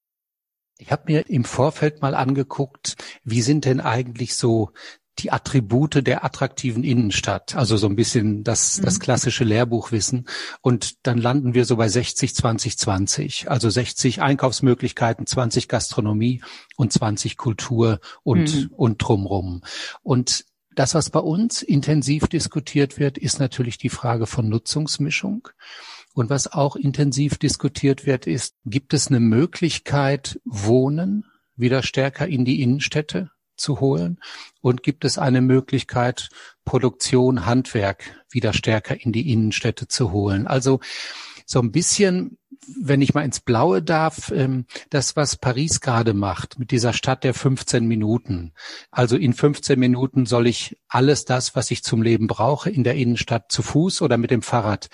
Ich 0.78 0.90
habe 0.90 1.04
mir 1.06 1.28
im 1.28 1.44
Vorfeld 1.44 2.02
mal 2.02 2.14
angeguckt, 2.14 2.96
wie 3.22 3.42
sind 3.42 3.64
denn 3.64 3.80
eigentlich 3.80 4.34
so 4.34 4.70
die 5.18 5.30
Attribute 5.30 6.06
der 6.06 6.24
attraktiven 6.24 6.82
Innenstadt, 6.82 7.54
also 7.54 7.76
so 7.76 7.86
ein 7.86 7.96
bisschen 7.96 8.42
das, 8.42 8.78
mhm. 8.78 8.84
das 8.84 9.00
klassische 9.00 9.44
Lehrbuchwissen. 9.44 10.26
Und 10.60 11.06
dann 11.06 11.18
landen 11.18 11.54
wir 11.54 11.64
so 11.64 11.76
bei 11.76 11.88
60, 11.88 12.34
20, 12.34 12.78
20. 12.78 13.50
Also 13.50 13.70
60 13.70 14.22
Einkaufsmöglichkeiten, 14.22 15.26
20 15.26 15.68
Gastronomie 15.68 16.42
und 16.76 16.92
20 16.92 17.36
Kultur 17.36 18.00
und, 18.22 18.54
mhm. 18.54 18.70
und 18.72 18.98
drumrum. 18.98 19.62
Und 20.02 20.44
das, 20.74 20.94
was 20.94 21.10
bei 21.10 21.20
uns 21.20 21.62
intensiv 21.62 22.26
diskutiert 22.26 22.98
wird, 22.98 23.16
ist 23.16 23.38
natürlich 23.38 23.78
die 23.78 23.90
Frage 23.90 24.26
von 24.26 24.48
Nutzungsmischung. 24.48 25.48
Und 26.14 26.30
was 26.30 26.52
auch 26.52 26.76
intensiv 26.76 27.38
diskutiert 27.38 28.06
wird, 28.06 28.26
ist, 28.26 28.54
gibt 28.64 28.94
es 28.94 29.08
eine 29.08 29.20
Möglichkeit, 29.20 30.40
Wohnen 30.44 31.24
wieder 31.56 31.84
stärker 31.84 32.26
in 32.26 32.44
die 32.44 32.62
Innenstädte 32.62 33.30
zu 33.56 33.80
holen? 33.80 34.20
Und 34.60 34.82
gibt 34.82 35.04
es 35.04 35.18
eine 35.18 35.40
Möglichkeit, 35.40 36.28
Produktion, 36.64 37.46
Handwerk 37.46 38.24
wieder 38.30 38.52
stärker 38.52 39.00
in 39.00 39.12
die 39.12 39.32
Innenstädte 39.32 39.88
zu 39.88 40.12
holen? 40.12 40.46
Also 40.46 40.80
so 41.46 41.60
ein 41.60 41.72
bisschen 41.72 42.38
wenn 42.80 43.02
ich 43.02 43.14
mal 43.14 43.24
ins 43.24 43.40
Blaue 43.40 43.82
darf, 43.82 44.30
ähm, 44.30 44.66
das, 44.90 45.16
was 45.16 45.36
Paris 45.36 45.80
gerade 45.80 46.14
macht 46.14 46.58
mit 46.58 46.70
dieser 46.70 46.92
Stadt 46.92 47.24
der 47.24 47.34
15 47.34 47.86
Minuten. 47.86 48.52
Also 48.90 49.16
in 49.16 49.32
15 49.32 49.78
Minuten 49.78 50.26
soll 50.26 50.46
ich 50.46 50.78
alles 50.88 51.24
das, 51.24 51.54
was 51.54 51.70
ich 51.70 51.84
zum 51.84 52.02
Leben 52.02 52.26
brauche, 52.26 52.70
in 52.70 52.84
der 52.84 52.94
Innenstadt 52.94 53.50
zu 53.50 53.62
Fuß 53.62 54.02
oder 54.02 54.16
mit 54.18 54.30
dem 54.30 54.42
Fahrrad 54.42 54.88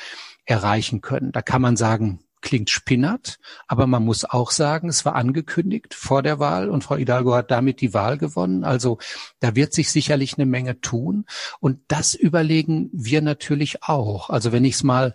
erreichen 0.44 1.00
können. 1.00 1.32
Da 1.32 1.42
kann 1.42 1.62
man 1.62 1.76
sagen, 1.76 2.20
klingt 2.40 2.70
spinnert, 2.70 3.38
aber 3.66 3.86
man 3.86 4.04
muss 4.04 4.24
auch 4.24 4.50
sagen, 4.50 4.88
es 4.88 5.04
war 5.04 5.14
angekündigt 5.14 5.94
vor 5.94 6.22
der 6.22 6.38
Wahl 6.38 6.68
und 6.68 6.84
Frau 6.84 6.96
Hidalgo 6.96 7.34
hat 7.34 7.50
damit 7.50 7.80
die 7.80 7.94
Wahl 7.94 8.18
gewonnen. 8.18 8.64
Also 8.64 8.98
da 9.40 9.56
wird 9.56 9.74
sich 9.74 9.90
sicherlich 9.90 10.34
eine 10.36 10.46
Menge 10.46 10.80
tun 10.80 11.26
und 11.60 11.80
das 11.88 12.14
überlegen 12.14 12.90
wir 12.92 13.22
natürlich 13.22 13.82
auch. 13.82 14.30
Also 14.30 14.52
wenn 14.52 14.64
ich 14.64 14.74
es 14.74 14.82
mal 14.82 15.14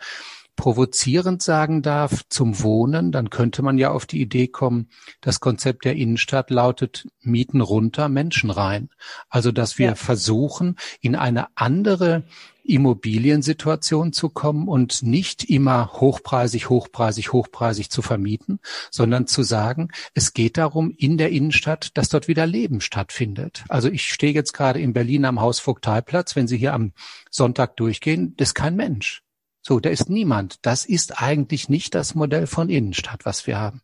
provozierend 0.55 1.43
sagen 1.43 1.81
darf, 1.81 2.23
zum 2.29 2.61
Wohnen, 2.61 3.11
dann 3.11 3.29
könnte 3.29 3.61
man 3.61 3.77
ja 3.77 3.91
auf 3.91 4.05
die 4.05 4.21
Idee 4.21 4.47
kommen, 4.47 4.89
das 5.21 5.39
Konzept 5.39 5.85
der 5.85 5.95
Innenstadt 5.95 6.49
lautet 6.49 7.07
Mieten 7.21 7.61
runter, 7.61 8.09
Menschen 8.09 8.49
rein. 8.49 8.89
Also, 9.29 9.51
dass 9.51 9.77
wir 9.77 9.87
ja. 9.87 9.95
versuchen, 9.95 10.77
in 11.01 11.15
eine 11.15 11.47
andere 11.55 12.23
Immobiliensituation 12.65 14.13
zu 14.13 14.29
kommen 14.29 14.67
und 14.67 15.03
nicht 15.03 15.43
immer 15.43 15.91
hochpreisig, 15.93 16.69
hochpreisig, 16.69 17.31
hochpreisig 17.31 17.89
zu 17.89 18.01
vermieten, 18.01 18.59
sondern 18.91 19.27
zu 19.27 19.43
sagen, 19.43 19.89
es 20.13 20.33
geht 20.33 20.57
darum 20.57 20.91
in 20.91 21.17
der 21.17 21.29
Innenstadt, 21.29 21.97
dass 21.97 22.09
dort 22.09 22.27
wieder 22.27 22.45
Leben 22.45 22.81
stattfindet. 22.81 23.63
Also 23.69 23.89
ich 23.89 24.11
stehe 24.11 24.33
jetzt 24.33 24.53
gerade 24.53 24.79
in 24.79 24.93
Berlin 24.93 25.25
am 25.25 25.41
Hausvogteiplatz. 25.41 26.35
Wenn 26.35 26.47
Sie 26.47 26.57
hier 26.57 26.73
am 26.73 26.93
Sonntag 27.29 27.77
durchgehen, 27.77 28.35
das 28.37 28.49
ist 28.49 28.55
kein 28.55 28.75
Mensch. 28.75 29.21
So, 29.61 29.79
da 29.79 29.89
ist 29.89 30.09
niemand. 30.09 30.59
Das 30.61 30.85
ist 30.85 31.21
eigentlich 31.21 31.69
nicht 31.69 31.95
das 31.95 32.13
Modell 32.13 32.45
von 32.45 32.69
Innenstadt, 32.69 33.25
was 33.25 33.47
wir 33.47 33.57
haben. 33.57 33.81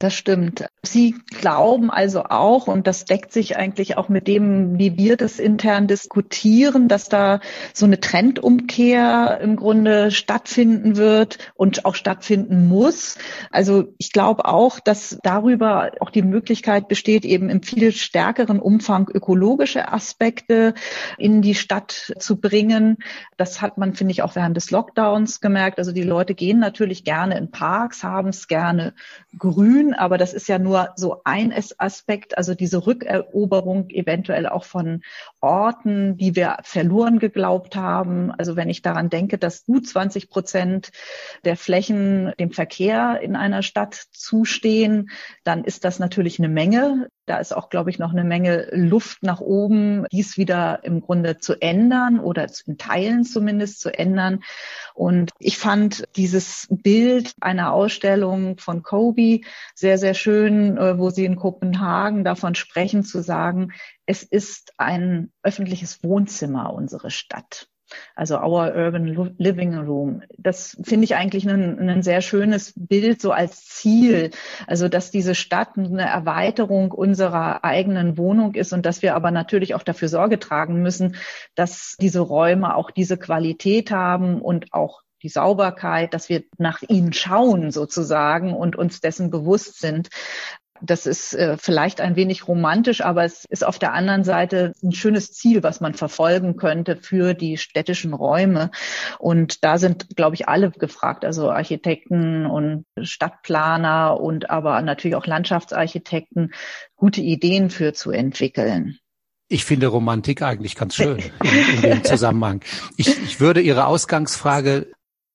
Das 0.00 0.14
stimmt. 0.14 0.64
Sie 0.82 1.14
glauben 1.28 1.90
also 1.90 2.24
auch, 2.24 2.68
und 2.68 2.86
das 2.86 3.04
deckt 3.04 3.34
sich 3.34 3.58
eigentlich 3.58 3.98
auch 3.98 4.08
mit 4.08 4.28
dem, 4.28 4.78
wie 4.78 4.96
wir 4.96 5.18
das 5.18 5.38
intern 5.38 5.88
diskutieren, 5.88 6.88
dass 6.88 7.10
da 7.10 7.40
so 7.74 7.84
eine 7.84 8.00
Trendumkehr 8.00 9.40
im 9.42 9.56
Grunde 9.56 10.10
stattfinden 10.10 10.96
wird 10.96 11.36
und 11.54 11.84
auch 11.84 11.94
stattfinden 11.94 12.66
muss. 12.66 13.18
Also 13.50 13.92
ich 13.98 14.10
glaube 14.10 14.46
auch, 14.46 14.80
dass 14.80 15.18
darüber 15.22 15.90
auch 16.00 16.08
die 16.08 16.22
Möglichkeit 16.22 16.88
besteht, 16.88 17.26
eben 17.26 17.50
im 17.50 17.62
viel 17.62 17.92
stärkeren 17.92 18.58
Umfang 18.58 19.06
ökologische 19.12 19.92
Aspekte 19.92 20.72
in 21.18 21.42
die 21.42 21.54
Stadt 21.54 22.14
zu 22.18 22.40
bringen. 22.40 22.96
Das 23.36 23.60
hat 23.60 23.76
man, 23.76 23.92
finde 23.92 24.12
ich, 24.12 24.22
auch 24.22 24.34
während 24.34 24.56
des 24.56 24.70
Lockdowns 24.70 25.42
gemerkt. 25.42 25.78
Also 25.78 25.92
die 25.92 26.04
Leute 26.04 26.34
gehen 26.34 26.58
natürlich 26.58 27.04
gerne 27.04 27.36
in 27.36 27.50
Parks, 27.50 28.02
haben 28.02 28.28
es 28.28 28.48
gerne 28.48 28.94
grün 29.36 29.89
aber 29.94 30.18
das 30.18 30.32
ist 30.32 30.48
ja 30.48 30.58
nur 30.58 30.90
so 30.96 31.22
ein 31.24 31.52
Aspekt, 31.78 32.36
also 32.36 32.54
diese 32.54 32.86
Rückeroberung 32.86 33.90
eventuell 33.90 34.46
auch 34.46 34.64
von 34.64 35.02
Orten, 35.40 36.16
die 36.16 36.36
wir 36.36 36.58
verloren 36.62 37.18
geglaubt 37.18 37.76
haben. 37.76 38.30
Also 38.30 38.56
wenn 38.56 38.68
ich 38.68 38.82
daran 38.82 39.10
denke, 39.10 39.38
dass 39.38 39.64
gut 39.64 39.86
20 39.86 40.28
Prozent 40.28 40.90
der 41.44 41.56
Flächen 41.56 42.32
dem 42.38 42.52
Verkehr 42.52 43.20
in 43.22 43.36
einer 43.36 43.62
Stadt 43.62 43.94
zustehen, 43.94 45.10
dann 45.44 45.64
ist 45.64 45.84
das 45.84 45.98
natürlich 45.98 46.38
eine 46.38 46.48
Menge. 46.48 47.08
Da 47.26 47.38
ist 47.38 47.54
auch, 47.54 47.70
glaube 47.70 47.90
ich, 47.90 47.98
noch 47.98 48.10
eine 48.10 48.24
Menge 48.24 48.68
Luft 48.72 49.22
nach 49.22 49.40
oben, 49.40 50.04
dies 50.10 50.36
wieder 50.36 50.80
im 50.82 51.00
Grunde 51.00 51.38
zu 51.38 51.54
ändern 51.62 52.18
oder 52.18 52.46
in 52.66 52.76
Teilen 52.76 53.24
zumindest 53.24 53.80
zu 53.80 53.96
ändern. 53.96 54.42
Und 54.94 55.30
ich 55.38 55.56
fand 55.56 56.04
dieses 56.16 56.66
Bild 56.70 57.34
einer 57.40 57.72
Ausstellung 57.72 58.58
von 58.58 58.82
Kobe 58.82 59.42
sehr, 59.74 59.96
sehr 59.96 60.14
schön, 60.14 60.76
äh, 60.76 60.98
wo 60.98 61.10
sie 61.10 61.24
in 61.24 61.36
Kopenhagen 61.36 62.24
davon 62.24 62.54
sprechen, 62.54 63.04
zu 63.04 63.22
sagen, 63.22 63.72
es 64.10 64.24
ist 64.24 64.72
ein 64.76 65.30
öffentliches 65.44 66.02
Wohnzimmer, 66.02 66.74
unsere 66.74 67.12
Stadt. 67.12 67.68
Also 68.16 68.38
Our 68.38 68.74
Urban 68.74 69.34
Living 69.38 69.78
Room. 69.78 70.22
Das 70.36 70.76
finde 70.82 71.04
ich 71.04 71.14
eigentlich 71.14 71.48
ein, 71.48 72.02
sehr 72.02 72.20
schönes 72.20 72.72
Bild 72.74 73.20
so 73.20 73.30
als 73.30 73.66
Ziel. 73.66 74.32
Also 74.66 74.88
dass 74.88 75.12
diese 75.12 75.36
Stadt 75.36 75.76
eine 75.76 76.02
Erweiterung 76.02 76.90
unserer 76.90 77.62
eigenen 77.64 78.18
Wohnung 78.18 78.56
ist 78.56 78.72
und 78.72 78.84
dass 78.84 79.00
wir 79.00 79.14
aber 79.14 79.30
natürlich 79.30 79.76
auch 79.76 79.84
dafür 79.84 80.08
Sorge 80.08 80.40
tragen 80.40 80.82
müssen, 80.82 81.14
dass 81.54 81.94
diese 82.00 82.20
Räume 82.20 82.74
auch 82.74 82.90
diese 82.90 83.16
Qualität 83.16 83.92
haben 83.92 84.40
und 84.42 84.72
auch 84.72 85.02
die 85.22 85.28
Sauberkeit, 85.28 86.14
dass 86.14 86.28
wir 86.28 86.44
nach 86.58 86.82
ihnen 86.88 87.12
schauen 87.12 87.70
sozusagen 87.70 88.54
und 88.54 88.76
uns 88.76 89.00
dessen 89.00 89.30
bewusst 89.30 89.78
sind. 89.80 90.08
Das 90.82 91.06
ist 91.06 91.34
äh, 91.34 91.56
vielleicht 91.58 92.00
ein 92.00 92.16
wenig 92.16 92.48
romantisch, 92.48 93.00
aber 93.02 93.24
es 93.24 93.44
ist 93.46 93.64
auf 93.64 93.78
der 93.78 93.92
anderen 93.92 94.24
Seite 94.24 94.72
ein 94.82 94.92
schönes 94.92 95.32
Ziel, 95.32 95.62
was 95.62 95.80
man 95.80 95.94
verfolgen 95.94 96.56
könnte 96.56 96.96
für 96.96 97.34
die 97.34 97.56
städtischen 97.56 98.14
Räume. 98.14 98.70
Und 99.18 99.64
da 99.64 99.78
sind, 99.78 100.16
glaube 100.16 100.34
ich, 100.34 100.48
alle 100.48 100.70
gefragt, 100.70 101.24
also 101.24 101.50
Architekten 101.50 102.46
und 102.46 102.84
Stadtplaner 103.00 104.18
und 104.20 104.50
aber 104.50 104.80
natürlich 104.82 105.16
auch 105.16 105.26
Landschaftsarchitekten, 105.26 106.52
gute 106.96 107.20
Ideen 107.20 107.70
für 107.70 107.92
zu 107.92 108.10
entwickeln. 108.10 108.98
Ich 109.48 109.64
finde 109.64 109.88
Romantik 109.88 110.42
eigentlich 110.42 110.76
ganz 110.76 110.94
schön 110.94 111.18
in, 111.42 111.82
dem 111.82 112.04
Zusammenhang. 112.04 112.62
Ich, 112.96 113.08
ich 113.24 113.40
würde 113.40 113.60
Ihre 113.60 113.86
Ausgangsfrage 113.86 114.86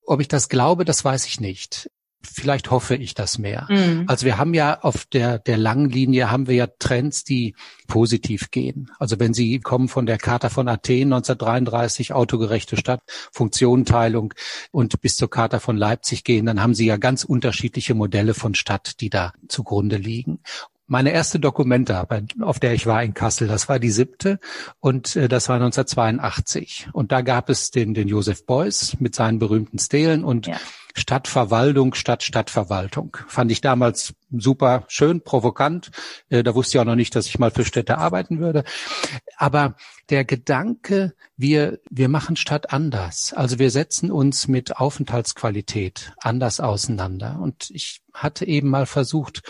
ob 0.06 0.22
ich 0.22 0.28
das 0.28 0.50
glaube, 0.50 0.86
das 0.86 1.04
weiß 1.04 1.26
ich 1.26 1.40
nicht. 1.40 1.90
Vielleicht 2.26 2.72
hoffe 2.72 2.96
ich 2.96 3.14
das 3.14 3.38
mehr. 3.38 3.68
Mhm. 3.70 4.06
Also 4.08 4.26
wir 4.26 4.38
haben 4.38 4.54
ja 4.54 4.82
auf 4.82 5.06
der, 5.06 5.40
der 5.40 5.58
langen 5.58 5.90
Linie 5.90 6.32
haben 6.32 6.48
wir 6.48 6.56
ja 6.56 6.68
Trends, 6.68 7.24
die 7.24 7.56
positiv 7.88 8.52
gehen. 8.52 8.92
Also 9.00 9.20
wenn 9.20 9.34
Sie 9.34 9.60
kommen 9.60 9.88
von 9.88 10.06
der 10.06 10.18
Charta 10.18 10.50
von 10.50 10.68
Athen 10.68 11.14
1933, 11.14 12.14
autogerechte 12.14 12.78
Stadt, 12.78 13.02
Funktionenteilung 13.32 14.34
und 14.72 15.02
bis 15.02 15.16
zur 15.16 15.30
Charta 15.30 15.60
von 15.60 15.78
Leipzig 15.78 16.24
gehen, 16.24 16.46
dann 16.46 16.62
haben 16.62 16.74
Sie 16.74 16.86
ja 16.86 16.98
ganz 16.98 17.24
unterschiedliche 17.24 17.94
Modelle 17.94 18.34
von 18.34 18.56
Stadt, 18.56 19.00
die 19.02 19.10
da 19.10 19.34
zugrunde 19.48 19.98
liegen 19.98 20.40
meine 20.88 21.12
erste 21.12 21.40
Dokumenta, 21.40 22.08
auf 22.42 22.60
der 22.60 22.74
ich 22.74 22.86
war 22.86 23.04
in 23.04 23.14
Kassel, 23.14 23.48
das 23.48 23.68
war 23.70 23.80
die 23.80 23.90
siebte 23.90 24.40
und 24.80 25.16
äh, 25.16 25.28
das 25.28 25.50
war 25.50 25.56
1982. 25.56 26.90
Und 26.94 27.12
da 27.12 27.22
gab 27.22 27.50
es 27.50 27.72
den, 27.72 27.94
den 27.94 28.08
Josef 28.08 28.46
Beuys 28.46 28.98
mit 29.00 29.16
seinen 29.16 29.40
berühmten 29.40 29.80
Stelen 29.80 30.24
und 30.24 30.48
ja. 30.48 30.58
Stadtverwaltung 30.98 31.94
statt 31.94 32.24
Stadtverwaltung. 32.24 33.18
Fand 33.28 33.52
ich 33.52 33.60
damals 33.60 34.14
super 34.32 34.86
schön, 34.88 35.22
provokant. 35.22 35.92
Äh, 36.30 36.42
da 36.42 36.56
wusste 36.56 36.78
ich 36.78 36.82
auch 36.82 36.86
noch 36.86 36.96
nicht, 36.96 37.16
dass 37.16 37.28
ich 37.28 37.38
mal 37.38 37.52
für 37.52 37.66
Städte 37.66 37.98
arbeiten 37.98 38.40
würde. 38.40 38.64
Aber 39.38 39.76
der 40.10 40.24
Gedanke, 40.24 41.14
wir, 41.36 41.80
wir 41.90 42.08
machen 42.08 42.38
Stadt 42.38 42.72
anders. 42.72 43.34
Also 43.34 43.60
wir 43.60 43.72
setzen 43.72 44.10
uns 44.10 44.48
mit 44.48 44.78
Aufenthaltsqualität 44.78 46.14
anders 46.18 46.62
auseinander. 46.62 47.40
Und 47.42 47.70
ich 47.72 48.02
hatte 48.14 48.46
eben 48.46 48.70
mal 48.70 48.86
versucht, 48.86 49.44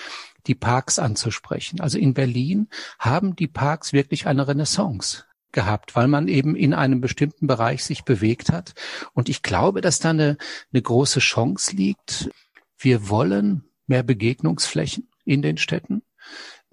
die 0.47 0.55
Parks 0.55 0.97
anzusprechen. 0.97 1.79
Also 1.79 1.99
in 1.99 2.15
Berlin 2.15 2.69
haben 2.97 3.35
die 3.35 3.47
Parks 3.47 3.93
wirklich 3.93 4.25
eine 4.25 4.47
Renaissance 4.47 5.25
gehabt, 5.55 5.95
weil 5.95 6.07
man 6.07 6.27
eben 6.27 6.55
in 6.55 6.75
einem 6.75 7.01
bestimmten 7.01 7.47
Bereich 7.47 7.83
sich 7.83 8.03
bewegt 8.03 8.51
hat. 8.51 8.75
Und 9.13 9.27
ich 9.29 9.41
glaube, 9.41 9.81
dass 9.81 9.97
da 9.97 10.11
eine, 10.11 10.37
eine 10.71 10.81
große 10.83 11.19
Chance 11.19 11.75
liegt. 11.75 12.29
Wir 12.77 13.09
wollen 13.09 13.63
mehr 13.87 14.03
Begegnungsflächen 14.03 15.07
in 15.23 15.41
den 15.41 15.57
Städten. 15.57 16.03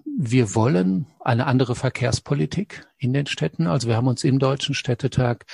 Wir 0.05 0.53
wollen 0.53 1.07
eine 1.21 1.47
andere 1.47 1.75
Verkehrspolitik 1.75 2.85
in 2.97 3.13
den 3.13 3.25
Städten. 3.25 3.65
Also 3.65 3.87
wir 3.87 3.95
haben 3.95 4.07
uns 4.07 4.23
im 4.23 4.37
Deutschen 4.37 4.75
Städtetag 4.75 5.45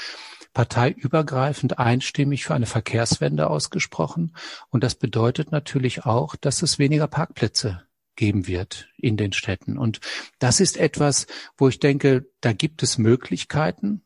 parteiübergreifend 0.54 1.80
einstimmig 1.80 2.44
für 2.44 2.56
eine 2.56 2.66
Verkehrswende 2.66 3.50
ausgesprochen. 3.50 4.36
Und 4.70 4.84
das 4.84 4.96
bedeutet 4.96 5.52
natürlich 5.52 6.06
auch, 6.06 6.36
dass 6.36 6.64
es 6.64 6.80
weniger 6.80 7.08
Parkplätze 7.08 7.84
geben 8.20 8.48
wird 8.48 8.90
in 8.98 9.16
den 9.16 9.32
Städten. 9.32 9.78
Und 9.78 10.02
das 10.40 10.60
ist 10.60 10.76
etwas, 10.76 11.26
wo 11.58 11.70
ich 11.70 11.80
denke, 11.80 12.28
da 12.42 12.52
gibt 12.52 12.84
es 12.84 12.98
Möglichkeiten. 12.98 14.02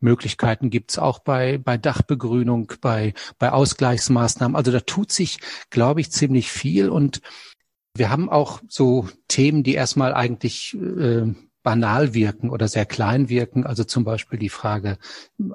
Möglichkeiten 0.00 0.68
gibt 0.68 0.90
es 0.90 0.98
auch 0.98 1.20
bei, 1.20 1.56
bei 1.56 1.78
Dachbegrünung, 1.78 2.74
bei, 2.82 3.14
bei 3.38 3.50
Ausgleichsmaßnahmen. 3.50 4.54
Also 4.54 4.70
da 4.70 4.80
tut 4.80 5.10
sich, 5.10 5.38
glaube 5.70 6.02
ich, 6.02 6.12
ziemlich 6.12 6.50
viel. 6.50 6.90
Und 6.90 7.22
wir 7.96 8.10
haben 8.10 8.28
auch 8.28 8.60
so 8.68 9.08
Themen, 9.28 9.62
die 9.62 9.74
erstmal 9.74 10.12
eigentlich 10.12 10.74
äh, 10.74 11.32
banal 11.64 12.14
wirken 12.14 12.50
oder 12.50 12.68
sehr 12.68 12.86
klein 12.86 13.28
wirken. 13.28 13.66
Also 13.66 13.82
zum 13.82 14.04
Beispiel 14.04 14.38
die 14.38 14.50
Frage 14.50 14.98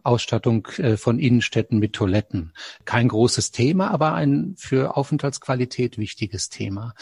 Ausstattung 0.03 0.67
äh, 0.77 0.97
von 0.97 1.19
Innenstädten 1.19 1.79
mit 1.79 1.93
Toiletten. 1.93 2.51
Kein 2.83 3.07
großes 3.07 3.51
Thema, 3.51 3.91
aber 3.91 4.13
ein 4.13 4.55
für 4.57 4.97
Aufenthaltsqualität 4.97 5.97
wichtiges 5.97 6.49
Thema. 6.49 6.95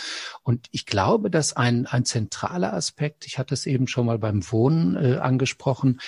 Und 0.44 0.68
ich 0.72 0.86
glaube, 0.86 1.32
dass 1.32 1.54
ein, 1.54 1.88
ein 1.88 2.06
zentraler 2.06 2.74
Aspekt, 2.74 3.26
ich 3.26 3.40
hatte 3.40 3.56
es 3.56 3.66
eben 3.66 3.88
schon 3.88 4.06
mal 4.06 4.20
beim 4.20 4.44
Wohnen 4.52 4.96
äh, 4.96 5.18
angesprochen, 5.18 6.00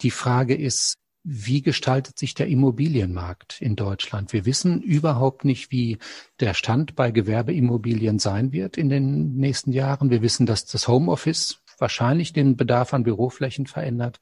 die 0.00 0.10
Frage 0.10 0.56
ist, 0.56 0.96
wie 1.28 1.60
gestaltet 1.60 2.18
sich 2.18 2.34
der 2.34 2.46
Immobilienmarkt 2.46 3.60
in 3.60 3.74
Deutschland? 3.74 4.32
Wir 4.32 4.46
wissen 4.46 4.80
überhaupt 4.80 5.44
nicht, 5.44 5.72
wie 5.72 5.98
der 6.38 6.54
Stand 6.54 6.94
bei 6.94 7.10
Gewerbeimmobilien 7.10 8.20
sein 8.20 8.52
wird 8.52 8.78
in 8.78 8.88
den 8.88 9.34
nächsten 9.34 9.72
Jahren. 9.72 10.08
Wir 10.08 10.22
wissen, 10.22 10.46
dass 10.46 10.66
das 10.66 10.86
Homeoffice 10.86 11.58
wahrscheinlich 11.78 12.32
den 12.32 12.56
Bedarf 12.56 12.94
an 12.94 13.04
Büroflächen 13.04 13.66
verändert. 13.66 14.20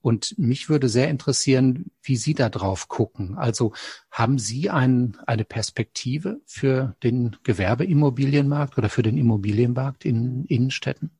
Und 0.00 0.38
mich 0.38 0.68
würde 0.68 0.88
sehr 0.88 1.08
interessieren, 1.08 1.90
wie 2.00 2.16
Sie 2.16 2.34
da 2.34 2.48
drauf 2.48 2.86
gucken. 2.86 3.36
Also 3.36 3.72
haben 4.10 4.38
Sie 4.38 4.70
ein, 4.70 5.16
eine 5.26 5.44
Perspektive 5.44 6.40
für 6.46 6.94
den 7.02 7.36
Gewerbeimmobilienmarkt 7.42 8.78
oder 8.78 8.88
für 8.88 9.02
den 9.02 9.18
Immobilienmarkt 9.18 10.04
in 10.04 10.44
Innenstädten? 10.44 11.10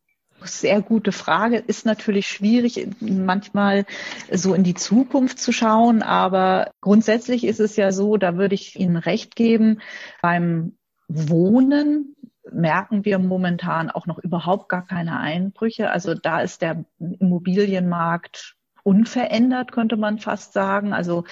Sehr 0.42 0.83
gute 0.83 1.12
Frage. 1.12 1.56
Ist 1.56 1.87
natürlich 1.87 2.28
schwierig, 2.28 2.87
manchmal 3.00 3.87
so 4.30 4.54
in 4.54 4.62
die 4.62 4.75
Zukunft 4.75 5.40
zu 5.40 5.50
schauen. 5.50 6.02
Aber 6.02 6.71
grundsätzlich 6.80 7.45
ist 7.45 7.59
es 7.61 7.76
ja 7.76 7.90
so, 7.90 8.16
da 8.16 8.37
würde 8.37 8.54
ich 8.54 8.78
Ihnen 8.78 8.97
recht 8.97 9.35
geben, 9.35 9.80
beim 10.23 10.76
Wohnen 11.09 12.16
merken 12.53 13.05
wir 13.05 13.19
momentan 13.19 13.91
auch 13.91 14.07
noch 14.07 14.19
überhaupt 14.19 14.69
gar 14.69 14.87
keine 14.87 15.19
Einbrüche. 15.19 15.91
Also 15.91 16.15
da 16.15 16.41
ist 16.41 16.62
der 16.62 16.85
Immobilienmarkt 16.99 18.56
unverändert, 18.87 19.73
könnte 19.73 19.97
man 19.97 20.21
fast 20.21 20.52
sagen. 20.52 20.93
Also 20.93 21.25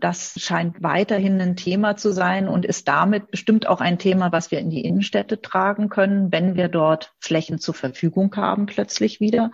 das 0.00 0.34
scheint 0.38 0.82
weiterhin 0.82 1.40
ein 1.42 1.56
Thema 1.56 1.94
zu 1.96 2.10
sein 2.10 2.48
und 2.48 2.64
ist 2.64 2.88
damit 2.88 3.30
bestimmt 3.30 3.68
auch 3.68 3.82
ein 3.82 3.98
Thema, 3.98 4.32
was 4.32 4.50
wir 4.50 4.58
in 4.58 4.70
die 4.70 4.80
Innenstädte 4.80 5.42
tragen 5.42 5.90
können, 5.90 6.32
wenn 6.32 6.56
wir 6.56 6.68
dort 6.68 7.12
Flächen 7.20 7.58
zur 7.58 7.74
Verfügung 7.74 8.34
haben, 8.34 8.64
plötzlich 8.64 9.20
wieder. 9.20 9.52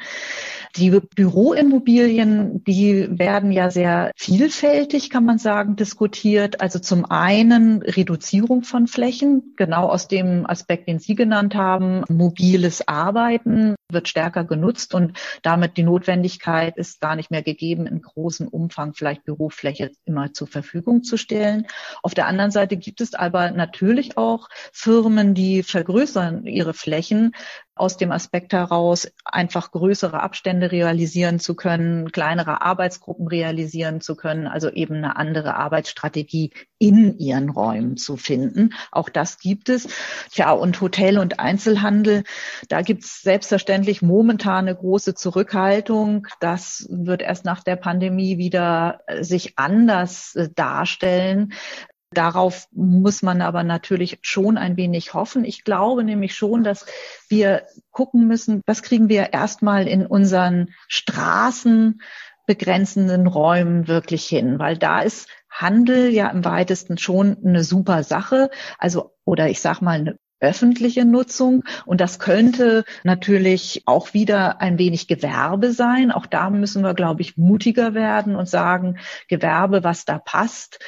Die 0.76 0.90
Büroimmobilien, 0.90 2.62
die 2.62 3.08
werden 3.18 3.50
ja 3.50 3.70
sehr 3.70 4.12
vielfältig, 4.14 5.10
kann 5.10 5.24
man 5.24 5.38
sagen, 5.38 5.74
diskutiert. 5.74 6.60
Also 6.60 6.78
zum 6.78 7.10
einen 7.10 7.82
Reduzierung 7.82 8.62
von 8.62 8.86
Flächen, 8.86 9.54
genau 9.56 9.88
aus 9.88 10.06
dem 10.06 10.46
Aspekt, 10.46 10.86
den 10.86 11.00
Sie 11.00 11.16
genannt 11.16 11.56
haben, 11.56 12.04
mobiles 12.08 12.86
Arbeiten 12.86 13.74
wird 13.90 14.06
stärker 14.06 14.44
genutzt 14.44 14.94
und 14.94 15.18
damit 15.42 15.78
die 15.78 15.82
Notwendigkeit 15.82 16.76
ist 16.76 17.00
gar 17.00 17.16
nicht 17.16 17.30
mehr 17.30 17.42
gegeben, 17.48 17.86
in 17.86 18.02
großem 18.02 18.46
Umfang 18.48 18.94
vielleicht 18.94 19.24
Bürofläche 19.24 19.90
immer 20.04 20.32
zur 20.32 20.46
Verfügung 20.46 21.02
zu 21.02 21.16
stellen. 21.16 21.66
Auf 22.02 22.14
der 22.14 22.26
anderen 22.26 22.50
Seite 22.50 22.76
gibt 22.76 23.00
es 23.00 23.14
aber 23.14 23.50
natürlich 23.50 24.18
auch 24.18 24.48
Firmen, 24.72 25.34
die 25.34 25.62
vergrößern 25.62 26.44
ihre 26.46 26.74
Flächen, 26.74 27.32
aus 27.78 27.96
dem 27.96 28.12
Aspekt 28.12 28.52
heraus, 28.52 29.10
einfach 29.24 29.70
größere 29.70 30.20
Abstände 30.20 30.72
realisieren 30.72 31.38
zu 31.38 31.54
können, 31.54 32.12
kleinere 32.12 32.62
Arbeitsgruppen 32.62 33.28
realisieren 33.28 34.00
zu 34.00 34.16
können, 34.16 34.46
also 34.46 34.70
eben 34.70 34.96
eine 34.96 35.16
andere 35.16 35.56
Arbeitsstrategie 35.56 36.52
in 36.78 37.18
ihren 37.18 37.50
Räumen 37.50 37.96
zu 37.96 38.16
finden. 38.16 38.74
Auch 38.92 39.08
das 39.08 39.38
gibt 39.38 39.68
es. 39.68 39.88
Tja, 40.30 40.52
und 40.52 40.80
Hotel 40.80 41.18
und 41.18 41.40
Einzelhandel, 41.40 42.24
da 42.68 42.82
gibt 42.82 43.04
es 43.04 43.22
selbstverständlich 43.22 44.02
momentan 44.02 44.68
eine 44.68 44.76
große 44.76 45.14
Zurückhaltung. 45.14 46.26
Das 46.40 46.86
wird 46.90 47.22
erst 47.22 47.44
nach 47.44 47.62
der 47.62 47.76
Pandemie 47.76 48.38
wieder 48.38 49.00
sich 49.20 49.58
anders 49.58 50.34
äh, 50.34 50.48
darstellen. 50.54 51.52
Darauf 52.10 52.68
muss 52.72 53.22
man 53.22 53.42
aber 53.42 53.62
natürlich 53.62 54.18
schon 54.22 54.56
ein 54.56 54.76
wenig 54.76 55.12
hoffen. 55.12 55.44
Ich 55.44 55.64
glaube 55.64 56.04
nämlich 56.04 56.34
schon, 56.34 56.64
dass 56.64 56.86
wir 57.28 57.66
gucken 57.90 58.26
müssen, 58.26 58.62
was 58.66 58.82
kriegen 58.82 59.08
wir 59.08 59.32
erstmal 59.32 59.86
in 59.86 60.06
unseren 60.06 60.70
Straßen 60.88 62.00
begrenzenden 62.46 63.26
Räumen 63.26 63.88
wirklich 63.88 64.26
hin, 64.26 64.58
weil 64.58 64.78
da 64.78 65.00
ist 65.00 65.28
Handel 65.50 66.08
ja 66.10 66.28
im 66.30 66.46
weitesten 66.46 66.96
schon 66.96 67.36
eine 67.44 67.62
super 67.62 68.02
Sache, 68.02 68.48
also 68.78 69.14
oder 69.24 69.50
ich 69.50 69.60
sag 69.60 69.82
mal 69.82 69.98
eine 69.98 70.18
öffentliche 70.40 71.04
Nutzung. 71.04 71.64
Und 71.84 72.00
das 72.00 72.18
könnte 72.18 72.84
natürlich 73.02 73.82
auch 73.86 74.14
wieder 74.14 74.60
ein 74.60 74.78
wenig 74.78 75.08
Gewerbe 75.08 75.72
sein. 75.72 76.12
Auch 76.12 76.26
da 76.26 76.50
müssen 76.50 76.82
wir, 76.82 76.94
glaube 76.94 77.22
ich, 77.22 77.36
mutiger 77.36 77.94
werden 77.94 78.36
und 78.36 78.48
sagen, 78.48 78.98
Gewerbe, 79.28 79.84
was 79.84 80.04
da 80.04 80.18
passt, 80.18 80.78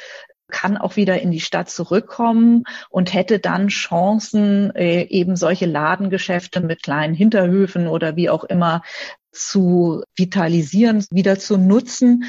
kann 0.51 0.77
auch 0.77 0.95
wieder 0.95 1.21
in 1.21 1.31
die 1.31 1.39
Stadt 1.39 1.69
zurückkommen 1.69 2.63
und 2.89 3.13
hätte 3.13 3.39
dann 3.39 3.69
Chancen, 3.69 4.75
äh, 4.75 5.03
eben 5.03 5.35
solche 5.35 5.65
Ladengeschäfte 5.65 6.61
mit 6.61 6.83
kleinen 6.83 7.15
Hinterhöfen 7.15 7.87
oder 7.87 8.15
wie 8.15 8.29
auch 8.29 8.43
immer 8.43 8.83
zu 9.31 10.03
vitalisieren, 10.15 11.05
wieder 11.09 11.39
zu 11.39 11.57
nutzen. 11.57 12.25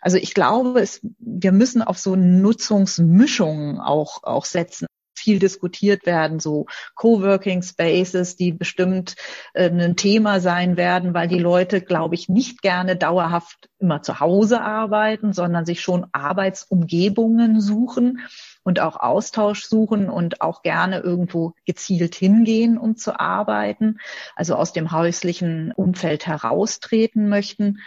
Also 0.00 0.16
ich 0.16 0.34
glaube, 0.34 0.80
es, 0.80 1.00
wir 1.18 1.52
müssen 1.52 1.80
auf 1.80 1.98
so 1.98 2.16
Nutzungsmischungen 2.16 3.80
auch, 3.80 4.24
auch 4.24 4.44
setzen 4.44 4.86
viel 5.22 5.38
diskutiert 5.38 6.04
werden, 6.04 6.40
so 6.40 6.66
Coworking 6.96 7.62
Spaces, 7.62 8.36
die 8.36 8.52
bestimmt 8.52 9.14
äh, 9.54 9.70
ein 9.70 9.96
Thema 9.96 10.40
sein 10.40 10.76
werden, 10.76 11.14
weil 11.14 11.28
die 11.28 11.38
Leute, 11.38 11.80
glaube 11.80 12.16
ich, 12.16 12.28
nicht 12.28 12.60
gerne 12.60 12.96
dauerhaft 12.96 13.68
immer 13.78 14.02
zu 14.02 14.20
Hause 14.20 14.60
arbeiten, 14.60 15.32
sondern 15.32 15.64
sich 15.64 15.80
schon 15.80 16.06
Arbeitsumgebungen 16.12 17.60
suchen 17.60 18.20
und 18.64 18.80
auch 18.80 18.96
Austausch 18.96 19.64
suchen 19.64 20.08
und 20.08 20.40
auch 20.40 20.62
gerne 20.62 21.00
irgendwo 21.00 21.54
gezielt 21.66 22.14
hingehen, 22.14 22.78
um 22.78 22.96
zu 22.96 23.18
arbeiten, 23.18 23.98
also 24.36 24.54
aus 24.54 24.72
dem 24.72 24.92
häuslichen 24.92 25.72
Umfeld 25.72 26.26
heraustreten 26.26 27.28
möchten. 27.28 27.80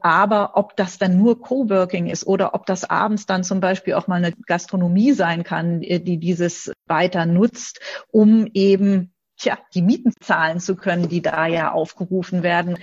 Aber 0.00 0.56
ob 0.56 0.76
das 0.76 0.98
dann 0.98 1.16
nur 1.16 1.40
Coworking 1.40 2.08
ist 2.08 2.26
oder 2.26 2.54
ob 2.54 2.66
das 2.66 2.84
abends 2.84 3.26
dann 3.26 3.44
zum 3.44 3.60
Beispiel 3.60 3.94
auch 3.94 4.06
mal 4.06 4.16
eine 4.16 4.32
Gastronomie 4.32 5.12
sein 5.12 5.44
kann, 5.44 5.80
die 5.80 6.18
dieses 6.18 6.72
weiter 6.86 7.26
nutzt, 7.26 7.80
um 8.10 8.46
eben 8.52 9.12
tja, 9.42 9.58
die 9.74 9.82
Mieten 9.82 10.12
zahlen 10.20 10.60
zu 10.60 10.76
können, 10.76 11.08
die 11.08 11.22
da 11.22 11.46
ja 11.46 11.72
aufgerufen 11.72 12.42
werden. 12.42 12.78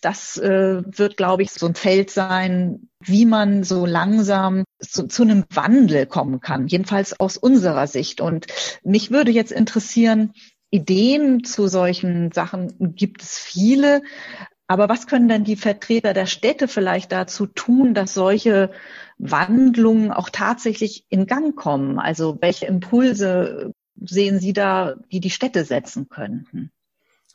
Das 0.00 0.36
äh, 0.36 0.82
wird, 0.84 1.16
glaube 1.16 1.42
ich, 1.42 1.50
so 1.50 1.66
ein 1.66 1.74
Feld 1.74 2.10
sein, 2.10 2.88
wie 3.00 3.24
man 3.24 3.64
so 3.64 3.86
langsam 3.86 4.64
zu, 4.78 5.08
zu 5.08 5.22
einem 5.22 5.44
Wandel 5.50 6.06
kommen 6.06 6.40
kann, 6.40 6.66
jedenfalls 6.66 7.18
aus 7.18 7.36
unserer 7.36 7.86
Sicht. 7.86 8.20
Und 8.20 8.46
mich 8.82 9.10
würde 9.10 9.30
jetzt 9.30 9.52
interessieren, 9.52 10.32
Ideen 10.70 11.44
zu 11.44 11.68
solchen 11.68 12.32
Sachen 12.32 12.94
gibt 12.96 13.22
es 13.22 13.38
viele. 13.38 14.02
Aber 14.66 14.88
was 14.88 15.06
können 15.06 15.28
denn 15.28 15.44
die 15.44 15.56
Vertreter 15.56 16.14
der 16.14 16.26
Städte 16.26 16.68
vielleicht 16.68 17.12
dazu 17.12 17.46
tun, 17.46 17.94
dass 17.94 18.14
solche 18.14 18.72
Wandlungen 19.18 20.10
auch 20.10 20.30
tatsächlich 20.30 21.04
in 21.08 21.26
Gang 21.26 21.54
kommen? 21.54 21.98
Also 21.98 22.38
welche 22.40 22.66
Impulse 22.66 23.72
sehen 23.96 24.40
Sie 24.40 24.52
da, 24.52 24.96
die 25.12 25.20
die 25.20 25.30
Städte 25.30 25.64
setzen 25.64 26.08
könnten? 26.08 26.70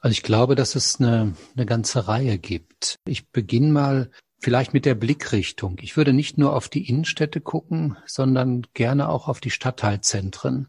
Also 0.01 0.11
ich 0.11 0.23
glaube, 0.23 0.55
dass 0.55 0.75
es 0.75 0.99
eine, 0.99 1.33
eine 1.55 1.65
ganze 1.65 2.07
Reihe 2.07 2.37
gibt. 2.37 2.99
Ich 3.05 3.29
beginne 3.29 3.71
mal 3.71 4.11
vielleicht 4.39 4.73
mit 4.73 4.85
der 4.85 4.95
Blickrichtung. 4.95 5.77
Ich 5.81 5.97
würde 5.97 6.13
nicht 6.13 6.37
nur 6.37 6.55
auf 6.55 6.69
die 6.69 6.87
Innenstädte 6.87 7.41
gucken, 7.41 7.97
sondern 8.05 8.63
gerne 8.73 9.09
auch 9.09 9.27
auf 9.27 9.41
die 9.41 9.51
Stadtteilzentren. 9.51 10.67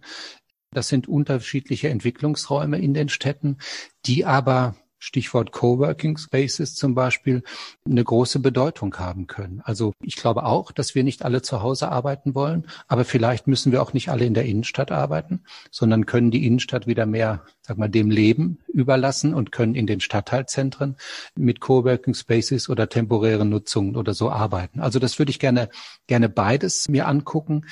Das 0.73 0.89
sind 0.89 1.09
unterschiedliche 1.09 1.89
Entwicklungsräume 1.89 2.81
in 2.81 2.95
den 2.95 3.09
Städten, 3.09 3.59
die 4.07 4.25
aber 4.25 4.77
Stichwort 5.01 5.51
Coworking 5.51 6.19
Spaces 6.19 6.75
zum 6.75 6.95
Beispiel, 6.95 7.43
eine 7.85 8.05
große 8.05 8.39
Bedeutung 8.39 8.97
haben 8.99 9.27
können. 9.27 9.63
Also 9.65 9.95
ich 10.03 10.15
glaube 10.15 10.45
auch, 10.45 10.71
dass 10.73 10.95
wir 10.95 11.03
nicht 11.03 11.25
alle 11.25 11.43
zu 11.43 11.63
Hause 11.63 11.91
arbeiten 11.91 12.35
wollen, 12.35 12.67
aber 12.87 13.05
vielleicht 13.05 13.47
müssen 13.47 13.73
wir 13.73 13.83
auch 13.83 13.95
nicht 13.95 14.11
alle 14.11 14.27
in 14.27 14.35
der 14.35 14.45
Innenstadt 14.45 14.93
arbeiten, 14.93 15.43
sondern 15.71 16.05
können 16.05 16.31
die 16.31 16.47
Innenstadt 16.47 16.87
wieder 16.87 17.07
mehr, 17.07 17.45
sag 17.63 17.79
mal, 17.79 17.89
dem 17.89 18.11
Leben 18.11 18.59
überlassen 18.69 19.33
und 19.33 19.53
können 19.53 19.75
in 19.75 19.87
den 19.87 20.01
Stadtteilzentren 20.01 20.97
mit 21.35 21.61
Coworking 21.61 22.15
Spaces 22.15 22.69
oder 22.69 22.89
temporären 22.89 23.49
Nutzungen 23.49 23.97
oder 23.97 24.13
so 24.13 24.31
arbeiten. 24.31 24.81
Also 24.81 24.99
das 24.99 25.19
würde 25.19 25.31
ich 25.31 25.39
gerne, 25.39 25.71
gerne 26.09 26.29
beides 26.29 26.89
mir 26.91 27.09
angucken. 27.09 27.65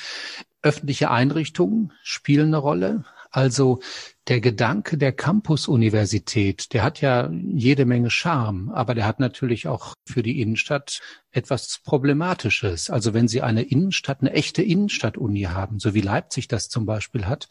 Öffentliche 0.63 1.11
Einrichtungen 1.11 1.93
spielen 2.03 2.49
eine 2.49 2.57
Rolle. 2.57 3.05
Also 3.31 3.81
der 4.29 4.41
Gedanke 4.41 4.99
der 4.99 5.13
Campus-Universität, 5.13 6.75
der 6.75 6.83
hat 6.83 7.01
ja 7.01 7.31
jede 7.33 7.87
Menge 7.87 8.11
Charme, 8.11 8.71
aber 8.71 8.95
der 8.95 9.07
hat 9.07 9.21
natürlich 9.21 9.67
auch 9.69 9.95
für 10.07 10.23
die 10.23 10.41
Innenstadt 10.41 11.01
etwas 11.31 11.81
Problematisches. 11.83 12.91
Also 12.91 13.15
wenn 13.15 13.27
Sie 13.27 13.41
eine 13.41 13.63
Innenstadt, 13.63 14.21
eine 14.21 14.33
echte 14.33 14.63
Innenstadt-Uni 14.63 15.43
haben, 15.43 15.79
so 15.79 15.95
wie 15.95 16.03
Leipzig 16.03 16.47
das 16.47 16.69
zum 16.69 16.85
Beispiel 16.85 17.25
hat, 17.25 17.49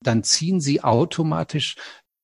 dann 0.00 0.22
ziehen 0.22 0.60
Sie 0.60 0.84
automatisch 0.84 1.74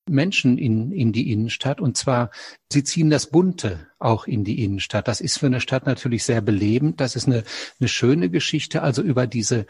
Menschen 0.08 0.56
in, 0.56 0.92
in 0.92 1.12
die 1.12 1.32
Innenstadt 1.32 1.80
und 1.80 1.96
zwar, 1.96 2.30
sie 2.72 2.84
ziehen 2.84 3.10
das 3.10 3.26
Bunte 3.26 3.88
auch 3.98 4.28
in 4.28 4.44
die 4.44 4.62
Innenstadt. 4.62 5.08
Das 5.08 5.20
ist 5.20 5.38
für 5.38 5.46
eine 5.46 5.60
Stadt 5.60 5.84
natürlich 5.86 6.24
sehr 6.24 6.40
belebend. 6.40 7.00
Das 7.00 7.16
ist 7.16 7.26
eine, 7.26 7.42
eine 7.80 7.88
schöne 7.88 8.30
Geschichte. 8.30 8.82
Also 8.82 9.02
über 9.02 9.26
diese 9.26 9.66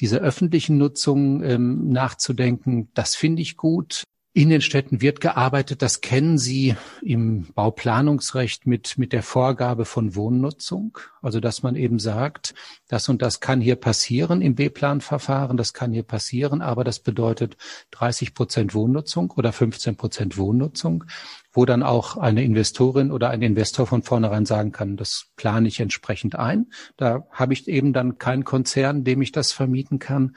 diese 0.00 0.18
öffentlichen 0.18 0.78
Nutzung 0.78 1.42
ähm, 1.42 1.88
nachzudenken, 1.88 2.90
das 2.94 3.14
finde 3.14 3.42
ich 3.42 3.56
gut. 3.56 4.04
In 4.38 4.50
den 4.50 4.60
Städten 4.60 5.00
wird 5.00 5.20
gearbeitet, 5.20 5.82
das 5.82 6.00
kennen 6.00 6.38
Sie 6.38 6.76
im 7.02 7.48
Bauplanungsrecht 7.56 8.68
mit, 8.68 8.96
mit 8.96 9.12
der 9.12 9.24
Vorgabe 9.24 9.84
von 9.84 10.14
Wohnnutzung. 10.14 10.96
Also, 11.20 11.40
dass 11.40 11.64
man 11.64 11.74
eben 11.74 11.98
sagt, 11.98 12.54
das 12.86 13.08
und 13.08 13.20
das 13.20 13.40
kann 13.40 13.60
hier 13.60 13.74
passieren 13.74 14.40
im 14.40 14.54
B-Plan-Verfahren, 14.54 15.56
das 15.56 15.74
kann 15.74 15.92
hier 15.92 16.04
passieren, 16.04 16.62
aber 16.62 16.84
das 16.84 17.00
bedeutet 17.00 17.56
30 17.90 18.32
Prozent 18.32 18.74
Wohnnutzung 18.74 19.32
oder 19.32 19.50
15 19.50 19.96
Prozent 19.96 20.38
Wohnnutzung, 20.38 21.02
wo 21.50 21.64
dann 21.64 21.82
auch 21.82 22.16
eine 22.16 22.44
Investorin 22.44 23.10
oder 23.10 23.30
ein 23.30 23.42
Investor 23.42 23.88
von 23.88 24.04
vornherein 24.04 24.46
sagen 24.46 24.70
kann, 24.70 24.96
das 24.96 25.32
plane 25.34 25.66
ich 25.66 25.80
entsprechend 25.80 26.36
ein. 26.36 26.68
Da 26.96 27.26
habe 27.32 27.54
ich 27.54 27.66
eben 27.66 27.92
dann 27.92 28.18
keinen 28.18 28.44
Konzern, 28.44 29.02
dem 29.02 29.20
ich 29.20 29.32
das 29.32 29.50
vermieten 29.50 29.98
kann. 29.98 30.36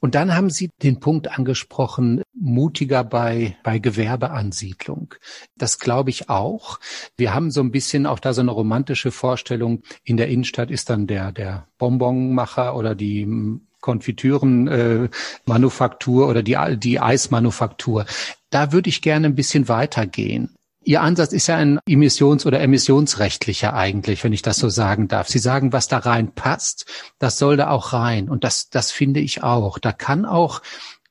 Und 0.00 0.14
dann 0.14 0.34
haben 0.34 0.48
Sie 0.50 0.70
den 0.82 1.00
Punkt 1.00 1.36
angesprochen, 1.36 2.22
mutiger 2.34 3.02
bei, 3.04 3.56
bei 3.62 3.78
Gewerbeansiedlung. 3.78 5.14
Das 5.56 5.78
glaube 5.78 6.10
ich 6.10 6.28
auch. 6.28 6.78
Wir 7.16 7.32
haben 7.34 7.50
so 7.50 7.60
ein 7.60 7.70
bisschen 7.70 8.04
auch 8.06 8.18
da 8.18 8.34
so 8.34 8.42
eine 8.42 8.50
romantische 8.50 9.10
Vorstellung. 9.10 9.82
In 10.02 10.16
der 10.16 10.28
Innenstadt 10.28 10.70
ist 10.70 10.88
dann 10.90 11.06
der, 11.06 11.32
der 11.32 11.68
Bonbonmacher 11.78 12.76
oder 12.76 12.94
die 12.94 13.58
Konfitürenmanufaktur 13.80 16.26
äh, 16.26 16.30
oder 16.30 16.42
die, 16.42 16.56
die 16.78 17.00
Eismanufaktur. 17.00 18.06
Da 18.50 18.72
würde 18.72 18.88
ich 18.88 19.02
gerne 19.02 19.26
ein 19.26 19.34
bisschen 19.34 19.68
weitergehen. 19.68 20.54
Ihr 20.84 21.00
Ansatz 21.00 21.32
ist 21.32 21.46
ja 21.46 21.56
ein 21.56 21.80
emissions- 21.88 22.46
oder 22.46 22.60
emissionsrechtlicher 22.60 23.74
eigentlich, 23.74 24.22
wenn 24.22 24.32
ich 24.32 24.42
das 24.42 24.58
so 24.58 24.68
sagen 24.68 25.08
darf. 25.08 25.28
Sie 25.28 25.38
sagen, 25.38 25.72
was 25.72 25.88
da 25.88 25.98
rein 25.98 26.34
passt, 26.34 26.86
das 27.18 27.38
soll 27.38 27.56
da 27.56 27.70
auch 27.70 27.92
rein. 27.92 28.28
Und 28.28 28.44
das, 28.44 28.68
das 28.68 28.90
finde 28.90 29.20
ich 29.20 29.42
auch. 29.42 29.78
Da 29.78 29.92
kann 29.92 30.26
auch 30.26 30.60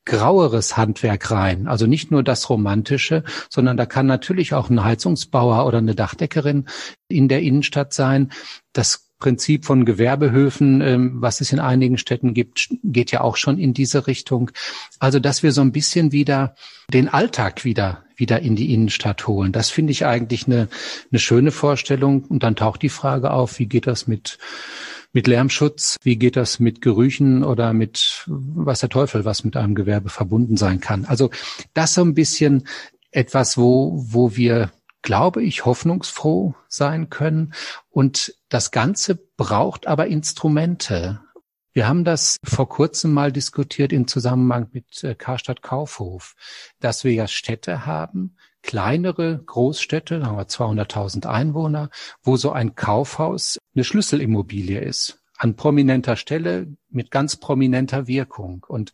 graueres 0.05 0.77
Handwerk 0.77 1.31
rein. 1.31 1.67
Also 1.67 1.87
nicht 1.87 2.11
nur 2.11 2.23
das 2.23 2.49
Romantische, 2.49 3.23
sondern 3.49 3.77
da 3.77 3.85
kann 3.85 4.05
natürlich 4.05 4.53
auch 4.53 4.69
ein 4.69 4.83
Heizungsbauer 4.83 5.65
oder 5.65 5.77
eine 5.79 5.95
Dachdeckerin 5.95 6.65
in 7.07 7.27
der 7.27 7.41
Innenstadt 7.41 7.93
sein. 7.93 8.31
Das 8.73 9.09
Prinzip 9.23 9.63
von 9.63 9.85
Gewerbehöfen, 9.85 10.81
ähm, 10.81 11.21
was 11.21 11.39
es 11.39 11.53
in 11.53 11.59
einigen 11.61 11.97
Städten 11.97 12.33
gibt, 12.33 12.67
geht 12.83 13.13
ja 13.13 13.21
auch 13.21 13.37
schon 13.37 13.57
in 13.57 13.73
diese 13.73 14.05
Richtung. 14.05 14.51
Also, 14.99 15.19
dass 15.19 15.43
wir 15.43 15.53
so 15.53 15.61
ein 15.61 15.71
bisschen 15.71 16.11
wieder 16.11 16.55
den 16.91 17.07
Alltag 17.07 17.63
wieder, 17.63 18.03
wieder 18.17 18.41
in 18.41 18.57
die 18.57 18.73
Innenstadt 18.73 19.25
holen. 19.25 19.53
Das 19.53 19.69
finde 19.69 19.93
ich 19.93 20.05
eigentlich 20.05 20.45
eine, 20.45 20.67
eine 21.09 21.19
schöne 21.19 21.51
Vorstellung. 21.51 22.25
Und 22.25 22.43
dann 22.43 22.57
taucht 22.57 22.81
die 22.81 22.89
Frage 22.89 23.31
auf, 23.31 23.59
wie 23.59 23.67
geht 23.67 23.87
das 23.87 24.07
mit, 24.07 24.39
mit 25.13 25.27
Lärmschutz? 25.27 25.95
Wie 26.03 26.17
geht 26.17 26.35
das 26.35 26.59
mit 26.59 26.81
Gerüchen 26.81 27.45
oder 27.45 27.71
mit 27.71 28.25
was 28.27 28.81
der 28.81 28.89
Teufel, 28.89 29.23
was 29.23 29.45
mit 29.45 29.55
einem 29.55 29.73
Gewerbe 29.73 30.09
verbunden 30.09 30.57
sein 30.57 30.81
kann? 30.81 31.05
Also 31.05 31.29
das 31.73 31.93
so 31.93 32.01
ein 32.01 32.13
bisschen 32.13 32.67
etwas, 33.11 33.57
wo, 33.57 34.03
wo 34.05 34.35
wir 34.35 34.69
glaube 35.03 35.43
ich, 35.43 35.65
hoffnungsfroh 35.65 36.55
sein 36.67 37.11
können. 37.11 37.53
Und 37.91 38.33
das 38.53 38.69
Ganze 38.69 39.15
braucht 39.15 39.87
aber 39.87 40.05
Instrumente. 40.05 41.21
Wir 41.71 41.87
haben 41.87 42.03
das 42.03 42.37
vor 42.43 42.69
kurzem 42.69 43.11
mal 43.11 43.31
diskutiert 43.31 43.91
im 43.91 44.07
Zusammenhang 44.07 44.67
mit 44.73 45.03
äh, 45.03 45.15
Karstadt 45.15 45.63
Kaufhof, 45.63 46.35
dass 46.79 47.03
wir 47.03 47.11
ja 47.13 47.27
Städte 47.27 47.87
haben, 47.87 48.37
kleinere 48.61 49.41
Großstädte, 49.43 50.19
da 50.19 50.27
haben 50.27 50.37
wir 50.37 50.45
200.000 50.45 51.25
Einwohner, 51.25 51.89
wo 52.21 52.37
so 52.37 52.51
ein 52.51 52.75
Kaufhaus 52.75 53.57
eine 53.73 53.83
Schlüsselimmobilie 53.83 54.79
ist 54.79 55.19
an 55.39 55.55
prominenter 55.55 56.15
Stelle 56.15 56.67
mit 56.89 57.09
ganz 57.09 57.37
prominenter 57.37 58.05
Wirkung. 58.05 58.63
Und 58.67 58.93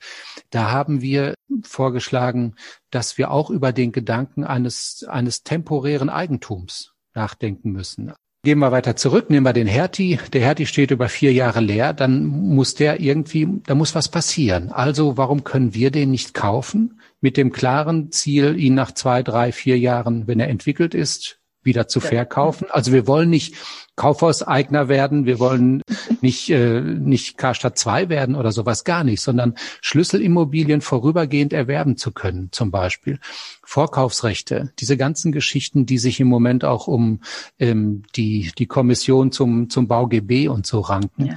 da 0.52 0.72
haben 0.72 1.02
wir 1.02 1.34
vorgeschlagen, 1.64 2.56
dass 2.92 3.18
wir 3.18 3.30
auch 3.30 3.50
über 3.50 3.74
den 3.74 3.92
Gedanken 3.92 4.46
eines, 4.46 5.04
eines 5.04 5.44
temporären 5.44 6.10
Eigentums 6.10 6.94
nachdenken 7.14 7.74
müssen. 7.74 8.14
Gehen 8.42 8.60
wir 8.60 8.72
weiter 8.72 8.96
zurück, 8.96 9.30
nehmen 9.30 9.46
wir 9.46 9.52
den 9.52 9.68
Hertie. 9.68 10.18
Der 10.32 10.40
Hertie 10.40 10.66
steht 10.66 10.92
über 10.92 11.10
vier 11.10 11.34
Jahre 11.34 11.60
leer, 11.60 11.92
dann 11.92 12.26
muss 12.26 12.74
der 12.74 13.02
irgendwie, 13.02 13.50
da 13.66 13.76
muss 13.76 13.96
was 13.96 14.08
passieren. 14.08 14.72
Also 14.72 15.18
warum 15.18 15.44
können 15.44 15.74
wir 15.74 15.92
den 15.92 16.12
nicht 16.12 16.34
kaufen? 16.34 17.02
Mit 17.20 17.36
dem 17.36 17.52
klaren 17.52 18.14
Ziel, 18.14 18.58
ihn 18.58 18.76
nach 18.76 18.94
zwei, 18.94 19.24
drei, 19.24 19.52
vier 19.52 19.78
Jahren, 19.78 20.26
wenn 20.28 20.40
er 20.40 20.48
entwickelt 20.48 20.94
ist, 20.94 21.40
wieder 21.64 21.90
zu 21.90 22.00
verkaufen. 22.00 22.68
Also 22.70 22.94
wir 22.94 23.08
wollen 23.08 23.30
nicht 23.30 23.56
Kaufhauseigner 23.98 24.88
werden, 24.88 25.26
wir 25.26 25.40
wollen 25.40 25.82
nicht, 26.24 26.50
äh, 26.50 26.82
nicht 26.82 27.38
Karstadt 27.38 27.78
2 27.78 28.10
werden 28.10 28.36
oder 28.36 28.52
sowas 28.52 28.84
gar 28.84 29.04
nicht, 29.04 29.22
sondern 29.22 29.56
Schlüsselimmobilien 29.82 30.82
vorübergehend 30.82 31.54
erwerben 31.54 31.98
zu 31.98 32.12
können, 32.12 32.50
zum 32.52 32.72
Beispiel. 32.72 33.20
Vorkaufsrechte, 33.64 34.72
diese 34.80 34.98
ganzen 34.98 35.32
Geschichten, 35.32 35.86
die 35.86 35.98
sich 35.98 36.20
im 36.20 36.28
Moment 36.28 36.66
auch 36.66 36.88
um 36.88 37.22
ähm, 37.60 38.04
die, 38.16 38.52
die 38.58 38.66
Kommission 38.66 39.32
zum, 39.32 39.70
zum 39.70 39.88
BauGB 39.88 40.48
und 40.48 40.66
so 40.66 40.80
ranken. 40.80 41.28
Ja. 41.28 41.36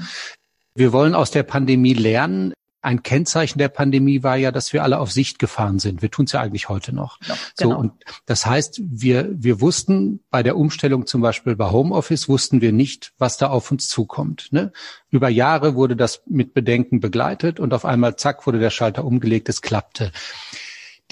Wir 0.75 0.93
wollen 0.93 1.15
aus 1.15 1.31
der 1.31 1.43
Pandemie 1.43 1.95
lernen 1.95 2.53
ein 2.83 3.03
Kennzeichen 3.05 3.59
der 3.59 3.69
Pandemie 3.69 4.23
war 4.23 4.37
ja, 4.37 4.51
dass 4.51 4.73
wir 4.73 4.83
alle 4.83 4.99
auf 4.99 5.13
Sicht 5.13 5.39
gefahren 5.39 5.79
sind. 5.79 6.03
Wir 6.03 6.11
tun 6.11 6.25
es 6.25 6.33
ja 6.33 6.41
eigentlich 6.41 6.69
heute 6.69 6.93
noch. 6.93 7.19
Ja, 7.27 7.37
genau. 7.57 7.71
So 7.71 7.79
und 7.79 7.93
das 8.27 8.45
heißt, 8.45 8.81
wir 8.85 9.31
wir 9.33 9.61
wussten 9.61 10.21
bei 10.31 10.43
der 10.43 10.57
Umstellung 10.57 11.07
zum 11.07 11.21
Beispiel 11.21 11.55
bei 11.55 11.71
Homeoffice 11.71 12.29
wussten 12.29 12.61
wir 12.61 12.73
nicht, 12.73 13.13
was 13.19 13.39
da 13.39 13.49
auf 13.49 13.71
uns 13.71 13.89
zukommt. 13.89 14.49
Ne? 14.51 14.73
Über 15.11 15.29
Jahre 15.29 15.77
wurde 15.77 15.95
das 15.95 16.23
mit 16.27 16.55
Bedenken 16.55 16.99
begleitet 17.01 17.61
und 17.61 17.73
auf 17.73 17.85
einmal 17.85 18.17
zack 18.17 18.47
wurde 18.47 18.59
der 18.59 18.71
Schalter 18.71 19.05
umgelegt. 19.05 19.49
Es 19.49 19.63
klappte. 19.63 20.11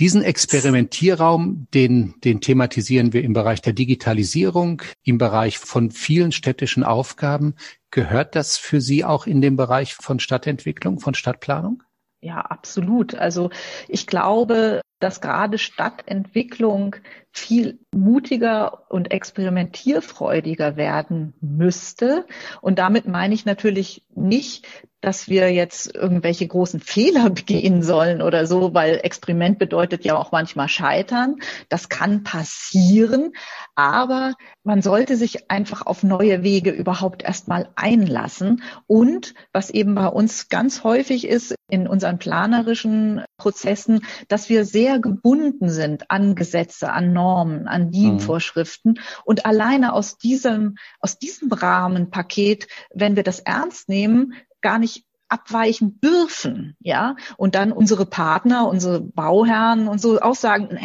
Diesen 0.00 0.22
Experimentierraum, 0.22 1.66
den, 1.74 2.14
den 2.24 2.40
thematisieren 2.40 3.12
wir 3.12 3.22
im 3.22 3.34
Bereich 3.34 3.60
der 3.60 3.74
Digitalisierung, 3.74 4.80
im 5.04 5.18
Bereich 5.18 5.58
von 5.58 5.90
vielen 5.90 6.32
städtischen 6.32 6.84
Aufgaben. 6.84 7.54
Gehört 7.90 8.34
das 8.34 8.56
für 8.56 8.80
Sie 8.80 9.04
auch 9.04 9.26
in 9.26 9.42
den 9.42 9.56
Bereich 9.56 9.94
von 9.94 10.18
Stadtentwicklung, 10.18 11.00
von 11.00 11.12
Stadtplanung? 11.12 11.82
Ja, 12.22 12.40
absolut. 12.40 13.14
Also 13.14 13.50
ich 13.88 14.06
glaube, 14.06 14.80
dass 15.00 15.20
gerade 15.20 15.58
Stadtentwicklung 15.58 16.96
viel 17.32 17.78
mutiger 17.92 18.90
und 18.90 19.12
experimentierfreudiger 19.12 20.76
werden 20.76 21.34
müsste. 21.40 22.26
Und 22.60 22.78
damit 22.78 23.06
meine 23.06 23.34
ich 23.34 23.44
natürlich 23.44 24.04
nicht, 24.14 24.66
dass 25.00 25.28
wir 25.28 25.50
jetzt 25.50 25.94
irgendwelche 25.94 26.46
großen 26.46 26.80
Fehler 26.80 27.30
begehen 27.30 27.82
sollen 27.82 28.20
oder 28.20 28.46
so, 28.46 28.74
weil 28.74 29.00
Experiment 29.02 29.58
bedeutet 29.58 30.04
ja 30.04 30.16
auch 30.16 30.32
manchmal 30.32 30.68
scheitern. 30.68 31.36
Das 31.68 31.88
kann 31.88 32.22
passieren, 32.22 33.32
aber 33.74 34.34
man 34.62 34.82
sollte 34.82 35.16
sich 35.16 35.50
einfach 35.50 35.86
auf 35.86 36.02
neue 36.02 36.42
Wege 36.42 36.70
überhaupt 36.70 37.22
erstmal 37.22 37.70
einlassen. 37.76 38.62
Und 38.86 39.34
was 39.52 39.70
eben 39.70 39.94
bei 39.94 40.08
uns 40.08 40.48
ganz 40.48 40.84
häufig 40.84 41.26
ist 41.26 41.54
in 41.70 41.86
unseren 41.86 42.18
planerischen 42.18 43.24
Prozessen, 43.38 44.04
dass 44.28 44.48
wir 44.48 44.64
sehr 44.64 44.89
gebunden 44.98 45.68
sind 45.68 46.10
an 46.10 46.34
Gesetze, 46.34 46.92
an 46.92 47.12
Normen, 47.12 47.68
an 47.68 47.90
DIN-Vorschriften. 47.90 48.92
Mhm. 48.92 48.98
Und 49.24 49.46
alleine 49.46 49.92
aus 49.92 50.18
diesem, 50.18 50.76
aus 51.00 51.18
diesem 51.18 51.52
Rahmenpaket, 51.52 52.66
wenn 52.92 53.16
wir 53.16 53.22
das 53.22 53.40
ernst 53.40 53.88
nehmen, 53.88 54.34
gar 54.60 54.78
nicht 54.78 55.04
abweichen 55.30 56.00
dürfen, 56.00 56.76
ja, 56.80 57.16
und 57.36 57.54
dann 57.54 57.72
unsere 57.72 58.04
Partner, 58.04 58.68
unsere 58.68 59.00
Bauherren 59.00 59.88
und 59.88 60.00
so 60.00 60.20
auch 60.20 60.34
sagen, 60.34 60.78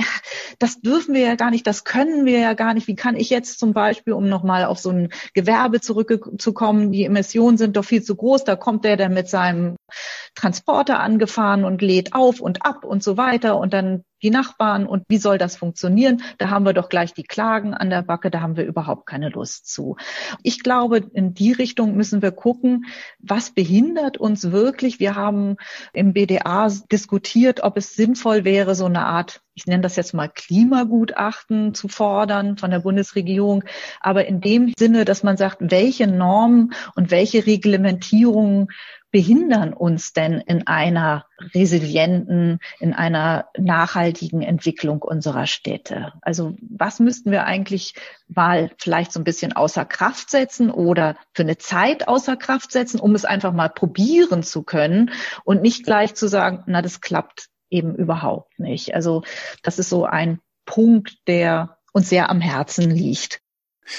das 0.59 0.81
dürfen 0.81 1.13
wir 1.13 1.21
ja 1.21 1.35
gar 1.35 1.51
nicht, 1.51 1.67
das 1.67 1.83
können 1.83 2.25
wir 2.25 2.39
ja 2.39 2.53
gar 2.53 2.73
nicht. 2.73 2.87
Wie 2.87 2.95
kann 2.95 3.15
ich 3.15 3.29
jetzt 3.29 3.59
zum 3.59 3.73
Beispiel, 3.73 4.13
um 4.13 4.29
nochmal 4.29 4.65
auf 4.65 4.79
so 4.79 4.91
ein 4.91 5.09
Gewerbe 5.33 5.81
zurückzukommen, 5.81 6.91
die 6.91 7.05
Emissionen 7.05 7.57
sind 7.57 7.75
doch 7.75 7.85
viel 7.85 8.03
zu 8.03 8.15
groß, 8.15 8.43
da 8.43 8.55
kommt 8.55 8.85
der 8.85 8.97
dann 8.97 9.13
mit 9.13 9.27
seinem 9.27 9.75
Transporter 10.35 10.99
angefahren 10.99 11.63
und 11.63 11.81
lädt 11.81 12.13
auf 12.13 12.39
und 12.39 12.65
ab 12.65 12.83
und 12.83 13.03
so 13.03 13.17
weiter 13.17 13.57
und 13.57 13.73
dann 13.73 14.03
die 14.25 14.31
Nachbarn 14.31 14.87
und 14.87 15.03
wie 15.07 15.19
soll 15.19 15.37
das 15.37 15.55
funktionieren? 15.55 16.23
Da 16.39 16.49
haben 16.49 16.65
wir 16.65 16.73
doch 16.73 16.89
gleich 16.89 17.13
die 17.13 17.23
Klagen 17.23 17.75
an 17.75 17.91
der 17.91 18.01
Backe, 18.01 18.31
da 18.31 18.41
haben 18.41 18.57
wir 18.57 18.65
überhaupt 18.65 19.05
keine 19.05 19.29
Lust 19.29 19.71
zu. 19.71 19.97
Ich 20.41 20.63
glaube, 20.63 20.97
in 20.97 21.35
die 21.35 21.51
Richtung 21.51 21.95
müssen 21.95 22.23
wir 22.23 22.31
gucken, 22.31 22.85
was 23.19 23.51
behindert 23.51 24.17
uns 24.17 24.51
wirklich. 24.51 24.99
Wir 24.99 25.15
haben 25.15 25.57
im 25.93 26.13
BDA 26.13 26.69
diskutiert, 26.91 27.61
ob 27.61 27.77
es 27.77 27.93
sinnvoll 27.93 28.45
wäre, 28.45 28.73
so 28.73 28.85
eine 28.85 29.05
Art 29.05 29.41
ich 29.57 29.67
nenne 29.67 29.81
das 29.81 29.95
jetzt 29.95 30.13
mal 30.13 30.27
Klimagutachten 30.27 31.73
zu 31.73 31.87
fordern 31.87 32.57
von 32.57 32.71
der 32.71 32.79
Bundesregierung, 32.79 33.63
aber 34.01 34.25
in 34.25 34.41
dem 34.41 34.73
Sinne, 34.77 35.05
dass 35.05 35.23
man 35.23 35.37
sagt, 35.37 35.59
welche 35.61 36.07
Normen 36.07 36.73
und 36.95 37.09
welche 37.09 37.45
Reglementierungen 37.45 38.67
behindern 39.15 39.71
uns 39.71 40.11
denn 40.11 40.41
in 40.41 40.67
einer 40.67 41.25
resilienten, 41.53 42.59
in 42.81 42.93
einer 42.93 43.47
nachhaltigen 43.57 44.41
Entwicklung 44.41 45.01
unserer 45.01 45.47
Städte? 45.47 46.11
Also 46.19 46.57
was 46.59 46.99
müssten 46.99 47.31
wir 47.31 47.45
eigentlich 47.45 47.93
mal 48.27 48.71
vielleicht 48.77 49.13
so 49.13 49.21
ein 49.21 49.23
bisschen 49.23 49.53
außer 49.53 49.85
Kraft 49.85 50.29
setzen 50.29 50.69
oder 50.69 51.15
für 51.31 51.43
eine 51.43 51.57
Zeit 51.57 52.09
außer 52.09 52.35
Kraft 52.35 52.73
setzen, 52.73 52.99
um 52.99 53.15
es 53.15 53.23
einfach 53.23 53.53
mal 53.53 53.69
probieren 53.69 54.43
zu 54.43 54.63
können 54.63 55.11
und 55.45 55.61
nicht 55.61 55.85
gleich 55.85 56.13
zu 56.15 56.27
sagen, 56.27 56.63
na, 56.65 56.81
das 56.81 56.99
klappt 56.99 57.47
eben 57.69 57.95
überhaupt 57.95 58.59
nicht. 58.59 58.95
Also 58.95 59.23
das 59.63 59.79
ist 59.79 59.87
so 59.87 60.03
ein 60.03 60.41
Punkt, 60.65 61.25
der 61.27 61.77
uns 61.93 62.09
sehr 62.09 62.29
am 62.29 62.41
Herzen 62.41 62.91
liegt. 62.91 63.39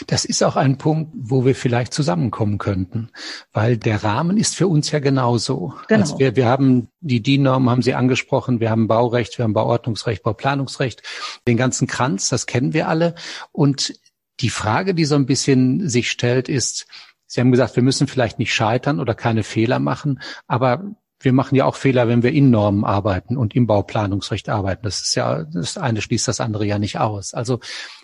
Das 0.07 0.25
ist 0.25 0.42
auch 0.42 0.57
ein 0.57 0.79
Punkt, 0.79 1.12
wo 1.14 1.44
wir 1.44 1.55
vielleicht 1.55 1.92
zusammenkommen 1.92 2.59
könnten, 2.59 3.11
weil 3.53 3.77
der 3.77 4.03
Rahmen 4.03 4.37
ist 4.37 4.57
für 4.57 4.66
uns 4.66 4.90
ja 4.90 4.99
genauso. 4.99 5.75
Genau. 5.88 6.01
Also 6.01 6.18
wir, 6.18 6.37
wir 6.37 6.46
haben 6.46 6.88
die 7.01 7.22
DIN-Norm, 7.22 7.70
haben 7.70 7.83
Sie 7.83 7.94
angesprochen, 7.94 8.61
wir 8.61 8.70
haben 8.70 8.88
Baurecht, 8.88 9.38
wir 9.38 9.44
haben 9.44 9.53
Bauordnungsrecht, 9.53 10.22
Bauplanungsrecht, 10.22 11.03
den 11.46 11.57
ganzen 11.57 11.87
Kranz, 11.87 12.29
das 12.29 12.46
kennen 12.46 12.72
wir 12.72 12.88
alle. 12.88 13.14
Und 13.53 13.94
die 14.40 14.51
Frage, 14.51 14.94
die 14.94 15.05
so 15.05 15.14
ein 15.14 15.27
bisschen 15.27 15.88
sich 15.88 16.11
stellt, 16.11 16.49
ist, 16.49 16.87
Sie 17.27 17.40
haben 17.40 17.51
gesagt, 17.51 17.77
wir 17.77 17.83
müssen 17.83 18.07
vielleicht 18.07 18.38
nicht 18.38 18.55
scheitern 18.55 19.01
oder 19.01 19.14
keine 19.14 19.42
Fehler 19.42 19.79
machen, 19.79 20.20
aber 20.46 20.85
wir 21.20 21.33
machen 21.33 21.55
ja 21.55 21.64
auch 21.64 21.76
Fehler, 21.76 22.09
wenn 22.09 22.22
wir 22.22 22.33
in 22.33 22.50
Normen 22.50 22.85
arbeiten 22.85 23.37
und 23.37 23.55
im 23.55 23.66
Bauplanungsrecht 23.66 24.48
arbeiten. 24.48 24.83
Das 24.83 25.00
ist 25.00 25.14
ja, 25.14 25.44
das 25.44 25.79
eine 25.79 26.02
schließt 26.02 26.29
das 26.29 26.40
andere 26.40 26.66
ja 26.66 26.79
nicht 26.79 26.98
aus. 26.98 27.33
Also 27.33 27.61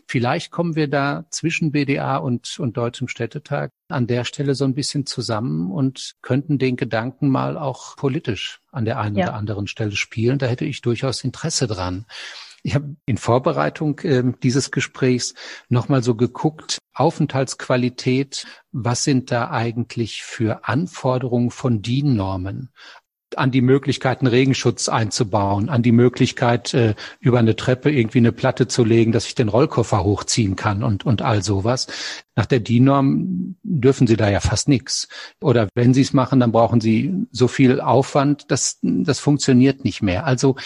vielleicht 0.07 0.51
kommen 0.51 0.77
wir 0.77 0.89
da 0.89 1.25
zwischen 1.31 1.73
BDA 1.73 2.17
und, 2.17 2.59
und 2.59 2.77
Deutschem 2.77 3.09
Städtetag 3.09 3.71
an 3.89 4.07
der 4.07 4.25
Stelle 4.25 4.55
so 4.55 4.65
ein 4.65 4.75
bisschen 4.75 5.05
zusammen 5.05 5.71
und 5.71 6.15
könnten 6.23 6.59
den 6.59 6.77
Gedanken 6.77 7.29
mal 7.29 7.59
auch 7.59 7.97
politisch 7.97 8.61
an 8.71 8.85
der 8.87 8.99
einen 8.99 9.17
ja. 9.17 9.27
oder 9.27 9.35
anderen 9.35 9.67
Stelle 9.67 9.97
spielen. 9.97 10.39
Da 10.39 10.47
hätte 10.47 10.65
ich 10.65 10.81
durchaus 10.81 11.23
Interesse 11.23 11.67
dran. 11.67 12.07
Ich 12.65 12.77
habe 12.77 12.97
in 13.07 13.19
Vorbereitung 13.19 13.99
äh, 14.01 14.23
dieses 14.43 14.71
Gesprächs 14.71 15.35
nochmal 15.69 16.03
so 16.03 16.15
geguckt, 16.15 16.79
Aufenthaltsqualität, 16.95 18.47
was 18.71 19.03
sind 19.03 19.33
da 19.33 19.51
eigentlich 19.51 20.23
für 20.23 20.69
Anforderungen 20.69 21.51
von 21.51 21.83
DIN-Normen? 21.83 22.71
An 23.39 23.51
die 23.51 23.61
Möglichkeiten 23.61 24.27
Regenschutz 24.27 24.89
einzubauen, 24.89 25.69
an 25.69 25.83
die 25.83 25.93
Möglichkeit, 25.93 26.75
äh, 26.75 26.95
über 27.21 27.39
eine 27.39 27.57
Treppe 27.57 27.91
irgendwie 27.91 28.19
eine 28.19 28.33
Platte 28.33 28.69
zu 28.69 28.85
legen, 28.85 29.13
dass 29.13 29.27
ich 29.27 29.35
den 29.35 29.49
Rollkoffer 29.49 30.05
hochziehen 30.05 30.57
kann 30.57 30.83
und, 30.83 31.05
und 31.05 31.23
all 31.23 31.43
sowas. 31.43 31.87
Nach 32.37 32.47
der 32.47 32.61
DIN-Norm 32.61 33.57
dürfen 33.63 34.07
Sie 34.07 34.17
da 34.17 34.31
ja 34.31 34.41
fast 34.41 34.69
nichts. 34.69 35.09
Oder 35.41 35.69
wenn 35.75 35.95
Sie 35.95 36.03
es 36.03 36.13
machen, 36.13 36.41
dann 36.41 36.53
brauchen 36.53 36.81
Sie 36.81 37.27
so 37.31 37.49
viel 37.49 37.81
Aufwand, 37.81 38.51
das, 38.51 38.79
das 38.83 39.19
funktioniert 39.19 39.85
nicht 39.85 40.03
mehr. 40.03 40.25
Also 40.27 40.57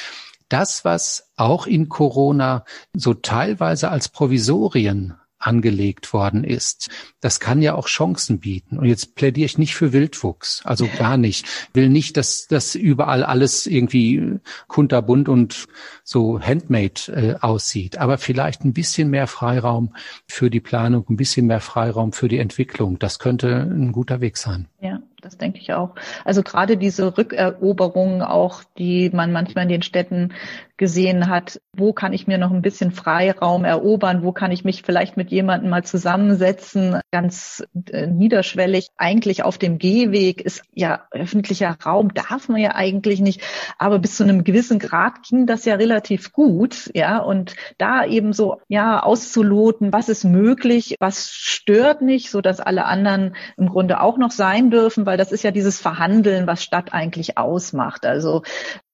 das, 0.48 0.84
was 0.84 1.30
auch 1.36 1.66
in 1.66 1.88
Corona 1.88 2.64
so 2.94 3.14
teilweise 3.14 3.90
als 3.90 4.08
Provisorien 4.08 5.14
angelegt 5.38 6.12
worden 6.12 6.44
ist. 6.44 6.88
Das 7.20 7.40
kann 7.40 7.62
ja 7.62 7.74
auch 7.74 7.88
Chancen 7.88 8.40
bieten. 8.40 8.78
Und 8.78 8.86
jetzt 8.86 9.14
plädiere 9.14 9.46
ich 9.46 9.58
nicht 9.58 9.74
für 9.74 9.92
Wildwuchs, 9.92 10.62
also 10.64 10.88
gar 10.98 11.16
nicht. 11.16 11.46
Will 11.74 11.88
nicht, 11.88 12.16
dass 12.16 12.46
das 12.46 12.74
überall 12.74 13.22
alles 13.22 13.66
irgendwie 13.66 14.38
kunterbunt 14.68 15.28
und 15.28 15.66
so 16.04 16.40
handmade 16.40 17.00
äh, 17.08 17.34
aussieht, 17.40 17.98
aber 17.98 18.18
vielleicht 18.18 18.64
ein 18.64 18.72
bisschen 18.72 19.10
mehr 19.10 19.26
Freiraum 19.26 19.94
für 20.26 20.50
die 20.50 20.60
Planung, 20.60 21.04
ein 21.08 21.16
bisschen 21.16 21.46
mehr 21.46 21.60
Freiraum 21.60 22.12
für 22.12 22.28
die 22.28 22.38
Entwicklung. 22.38 22.98
Das 22.98 23.18
könnte 23.18 23.48
ein 23.48 23.92
guter 23.92 24.20
Weg 24.20 24.36
sein. 24.36 24.68
Ja 24.86 25.00
das 25.26 25.36
denke 25.36 25.58
ich 25.58 25.72
auch. 25.72 25.94
Also 26.24 26.42
gerade 26.42 26.76
diese 26.76 27.18
Rückeroberungen 27.18 28.22
auch, 28.22 28.62
die 28.78 29.10
man 29.10 29.32
manchmal 29.32 29.64
in 29.64 29.70
den 29.70 29.82
Städten 29.82 30.32
gesehen 30.78 31.28
hat, 31.28 31.58
wo 31.74 31.94
kann 31.94 32.12
ich 32.12 32.26
mir 32.26 32.36
noch 32.36 32.50
ein 32.50 32.60
bisschen 32.60 32.92
Freiraum 32.92 33.64
erobern, 33.64 34.22
wo 34.22 34.32
kann 34.32 34.52
ich 34.52 34.62
mich 34.62 34.82
vielleicht 34.82 35.16
mit 35.16 35.30
jemandem 35.30 35.70
mal 35.70 35.84
zusammensetzen, 35.84 37.00
ganz 37.10 37.64
äh, 37.90 38.06
niederschwellig. 38.06 38.88
Eigentlich 38.98 39.42
auf 39.42 39.56
dem 39.56 39.78
Gehweg 39.78 40.42
ist 40.42 40.62
ja 40.74 41.06
öffentlicher 41.10 41.76
Raum, 41.84 42.12
darf 42.12 42.50
man 42.50 42.60
ja 42.60 42.74
eigentlich 42.74 43.20
nicht, 43.20 43.40
aber 43.78 43.98
bis 43.98 44.16
zu 44.16 44.24
einem 44.24 44.44
gewissen 44.44 44.78
Grad 44.78 45.22
ging 45.22 45.46
das 45.46 45.64
ja 45.64 45.76
relativ 45.76 46.32
gut, 46.32 46.90
ja, 46.94 47.18
und 47.18 47.56
da 47.78 48.04
eben 48.04 48.34
so, 48.34 48.60
ja, 48.68 49.02
auszuloten, 49.02 49.94
was 49.94 50.10
ist 50.10 50.24
möglich, 50.24 50.96
was 51.00 51.30
stört 51.30 52.02
nicht, 52.02 52.30
so 52.30 52.42
dass 52.42 52.60
alle 52.60 52.84
anderen 52.84 53.34
im 53.56 53.68
Grunde 53.68 54.00
auch 54.02 54.18
noch 54.18 54.30
sein 54.30 54.70
dürfen, 54.70 54.75
weil 55.06 55.16
das 55.16 55.32
ist 55.32 55.42
ja 55.42 55.50
dieses 55.50 55.80
Verhandeln, 55.80 56.46
was 56.46 56.62
Stadt 56.62 56.92
eigentlich 56.92 57.38
ausmacht. 57.38 58.06
Also 58.06 58.42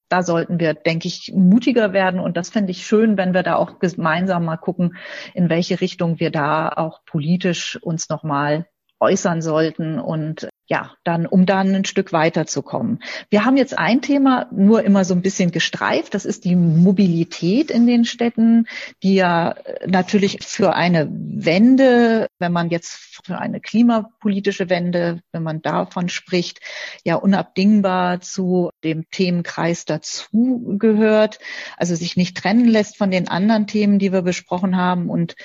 da 0.09 0.23
sollten 0.23 0.61
wir, 0.61 0.75
denke 0.75 1.09
ich, 1.09 1.33
mutiger 1.35 1.93
werden. 1.93 2.21
Und 2.21 2.37
das 2.37 2.51
fände 2.51 2.71
ich 2.71 2.87
schön, 2.87 3.17
wenn 3.17 3.33
wir 3.33 3.43
da 3.43 3.57
auch 3.57 3.79
gemeinsam 3.79 4.45
mal 4.45 4.59
gucken, 4.59 4.97
in 5.33 5.49
welche 5.49 5.81
Richtung 5.81 6.21
wir 6.21 6.31
da 6.31 6.69
auch 6.69 7.01
politisch 7.07 7.79
uns 7.83 8.11
nochmal 8.11 8.67
äußern 9.01 9.41
sollten 9.41 9.99
und 9.99 10.49
ja, 10.73 10.93
dann, 11.05 11.27
um 11.27 11.45
dann 11.45 11.75
ein 11.75 11.85
Stück 11.85 12.15
weiterzukommen. 12.15 13.03
Wir 13.29 13.45
haben 13.45 13.59
jetzt 13.59 13.79
ein 13.79 14.01
Thema 14.01 14.47
nur 14.53 14.83
immer 14.85 15.05
so 15.05 15.13
ein 15.13 15.21
bisschen 15.21 15.51
gestreift. 15.51 16.15
Das 16.15 16.25
ist 16.25 16.47
die 16.47 16.57
Mobilität 16.57 17.71
in 17.71 17.87
den 17.87 18.07
Städten, 18.07 18.67
die 19.03 19.17
ja 19.17 19.55
natürlich 19.87 20.39
für 20.41 20.73
eine 20.73 21.11
Wende, 21.13 22.27
wenn 22.39 22.53
man 22.53 22.71
jetzt 22.71 23.21
für 23.23 23.39
eine 23.39 23.61
klimapolitische 23.61 24.71
Wende, 24.71 25.21
wenn 25.31 25.43
man 25.43 25.61
davon 25.61 26.09
spricht, 26.09 26.61
ja 27.05 27.17
unabdingbar 27.17 28.23
zu 28.23 28.71
dem 28.83 29.05
Themenkreis 29.11 29.85
dazugehört, 29.85 31.39
also 31.77 31.95
sich 31.95 32.17
nicht 32.17 32.35
trennen 32.39 32.67
lässt 32.67 32.97
von 32.97 33.11
den 33.11 33.29
anderen 33.29 33.67
Themen, 33.67 33.99
die 33.99 34.11
wir 34.11 34.23
besprochen 34.23 34.79
haben. 34.79 35.11
Und 35.11 35.37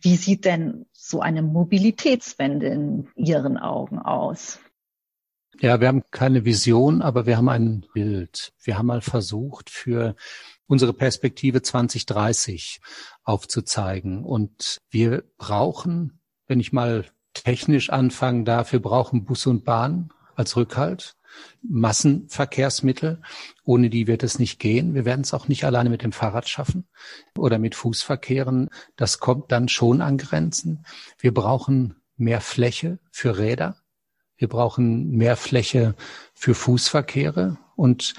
wie 0.00 0.16
sieht 0.16 0.46
denn 0.46 0.86
so 1.12 1.20
eine 1.20 1.42
Mobilitätswende 1.42 2.68
in 2.68 3.08
Ihren 3.14 3.58
Augen 3.58 3.98
aus? 3.98 4.58
Ja, 5.60 5.78
wir 5.80 5.88
haben 5.88 6.02
keine 6.10 6.46
Vision, 6.46 7.02
aber 7.02 7.26
wir 7.26 7.36
haben 7.36 7.50
ein 7.50 7.84
Bild. 7.92 8.54
Wir 8.62 8.78
haben 8.78 8.86
mal 8.86 9.02
versucht, 9.02 9.68
für 9.68 10.16
unsere 10.66 10.94
Perspektive 10.94 11.60
2030 11.60 12.80
aufzuzeigen. 13.24 14.24
Und 14.24 14.78
wir 14.90 15.24
brauchen, 15.36 16.22
wenn 16.46 16.58
ich 16.58 16.72
mal 16.72 17.04
technisch 17.34 17.90
anfangen 17.90 18.46
darf, 18.46 18.72
wir 18.72 18.80
brauchen 18.80 19.26
Bus 19.26 19.46
und 19.46 19.64
Bahn 19.64 20.10
als 20.34 20.56
Rückhalt. 20.56 21.14
Massenverkehrsmittel. 21.62 23.20
Ohne 23.64 23.90
die 23.90 24.06
wird 24.06 24.22
es 24.22 24.38
nicht 24.38 24.58
gehen. 24.58 24.94
Wir 24.94 25.04
werden 25.04 25.22
es 25.22 25.34
auch 25.34 25.48
nicht 25.48 25.64
alleine 25.64 25.90
mit 25.90 26.02
dem 26.02 26.12
Fahrrad 26.12 26.48
schaffen 26.48 26.86
oder 27.36 27.58
mit 27.58 27.74
Fußverkehren. 27.74 28.70
Das 28.96 29.18
kommt 29.18 29.52
dann 29.52 29.68
schon 29.68 30.00
an 30.00 30.18
Grenzen. 30.18 30.84
Wir 31.18 31.32
brauchen 31.32 31.96
mehr 32.16 32.40
Fläche 32.40 32.98
für 33.10 33.38
Räder. 33.38 33.76
Wir 34.36 34.48
brauchen 34.48 35.10
mehr 35.10 35.36
Fläche 35.36 35.94
für 36.34 36.54
Fußverkehre. 36.54 37.58
Und 37.76 38.14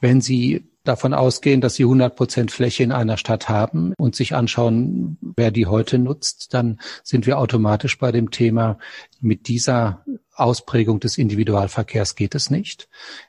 wenn 0.00 0.20
Sie 0.20 0.70
davon 0.84 1.14
ausgehen, 1.14 1.60
dass 1.60 1.74
sie 1.74 1.84
100 1.84 2.14
Prozent 2.14 2.52
Fläche 2.52 2.82
in 2.82 2.92
einer 2.92 3.16
Stadt 3.16 3.48
haben 3.48 3.94
und 3.96 4.14
sich 4.14 4.34
anschauen, 4.34 5.18
wer 5.36 5.50
die 5.50 5.66
heute 5.66 5.98
nutzt, 5.98 6.52
dann 6.54 6.78
sind 7.02 7.26
wir 7.26 7.38
automatisch 7.38 7.98
bei 7.98 8.12
dem 8.12 8.30
Thema, 8.30 8.78
mit 9.20 9.48
dieser 9.48 10.04
Ausprägung 10.34 11.00
des 11.00 11.18
Individualverkehrs 11.18 12.14
geht 12.14 12.34
es 12.34 12.50
nicht. 12.50 12.88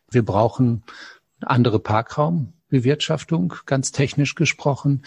Wir 0.09 0.23
brauchen 0.23 0.83
andere 1.41 1.79
Parkraumbewirtschaftung, 1.79 3.53
ganz 3.65 3.91
technisch 3.91 4.35
gesprochen. 4.35 5.03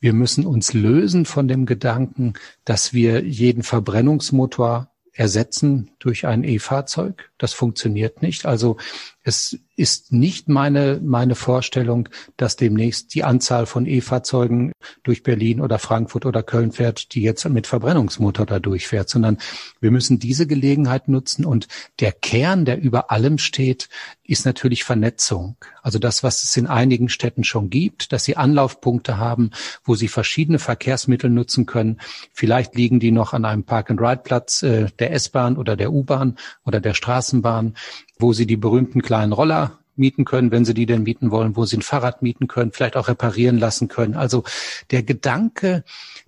Wir 0.00 0.12
müssen 0.12 0.46
uns 0.46 0.72
lösen 0.72 1.24
von 1.24 1.48
dem 1.48 1.66
Gedanken, 1.66 2.34
dass 2.64 2.92
wir 2.92 3.24
jeden 3.24 3.62
Verbrennungsmotor 3.62 4.90
ersetzen 5.12 5.90
durch 5.98 6.26
ein 6.26 6.44
E-Fahrzeug. 6.44 7.29
Das 7.40 7.54
funktioniert 7.54 8.20
nicht. 8.20 8.44
Also 8.44 8.76
es 9.22 9.58
ist 9.76 10.12
nicht 10.12 10.48
meine, 10.48 11.00
meine 11.02 11.34
Vorstellung, 11.34 12.10
dass 12.36 12.56
demnächst 12.56 13.14
die 13.14 13.24
Anzahl 13.24 13.64
von 13.64 13.86
E-Fahrzeugen 13.86 14.72
durch 15.04 15.22
Berlin 15.22 15.62
oder 15.62 15.78
Frankfurt 15.78 16.26
oder 16.26 16.42
Köln 16.42 16.72
fährt, 16.72 17.14
die 17.14 17.22
jetzt 17.22 17.48
mit 17.48 17.66
Verbrennungsmotor 17.66 18.44
da 18.44 18.58
durchfährt, 18.58 19.08
sondern 19.08 19.38
wir 19.80 19.90
müssen 19.90 20.18
diese 20.18 20.46
Gelegenheit 20.46 21.08
nutzen 21.08 21.46
und 21.46 21.66
der 22.00 22.12
Kern, 22.12 22.66
der 22.66 22.78
über 22.78 23.10
allem 23.10 23.38
steht, 23.38 23.88
ist 24.22 24.44
natürlich 24.44 24.84
Vernetzung. 24.84 25.56
Also 25.82 25.98
das, 25.98 26.22
was 26.22 26.44
es 26.44 26.56
in 26.56 26.66
einigen 26.66 27.08
Städten 27.08 27.42
schon 27.42 27.70
gibt, 27.70 28.12
dass 28.12 28.24
sie 28.24 28.36
Anlaufpunkte 28.36 29.16
haben, 29.16 29.50
wo 29.82 29.94
sie 29.94 30.08
verschiedene 30.08 30.58
Verkehrsmittel 30.58 31.30
nutzen 31.30 31.66
können. 31.66 32.00
Vielleicht 32.32 32.74
liegen 32.74 33.00
die 33.00 33.12
noch 33.12 33.32
an 33.32 33.44
einem 33.44 33.64
Park-and-Ride-Platz 33.64 34.62
äh, 34.62 34.86
der 34.98 35.12
S-Bahn 35.12 35.56
oder 35.56 35.76
der 35.76 35.92
U-Bahn 35.92 36.36
oder 36.64 36.80
der 36.80 36.94
Straßenbahn 37.30 37.74
wo 38.18 38.32
sie 38.34 38.46
die 38.46 38.58
berühmten 38.58 39.00
kleinen 39.00 39.32
Roller 39.32 39.78
mieten 39.96 40.24
können, 40.24 40.50
wenn 40.50 40.64
sie 40.66 40.74
die 40.74 40.86
denn 40.86 41.04
mieten 41.04 41.30
wollen, 41.30 41.56
wo 41.56 41.64
sie 41.64 41.78
ein 41.78 41.82
Fahrrad 41.82 42.22
mieten 42.22 42.48
können, 42.48 42.72
vielleicht 42.72 42.96
auch 42.96 43.08
reparieren 43.08 43.58
lassen 43.58 43.88
können. 43.88 44.14
Also 44.14 44.44
der 44.90 45.02
Gedanke, 45.02 45.84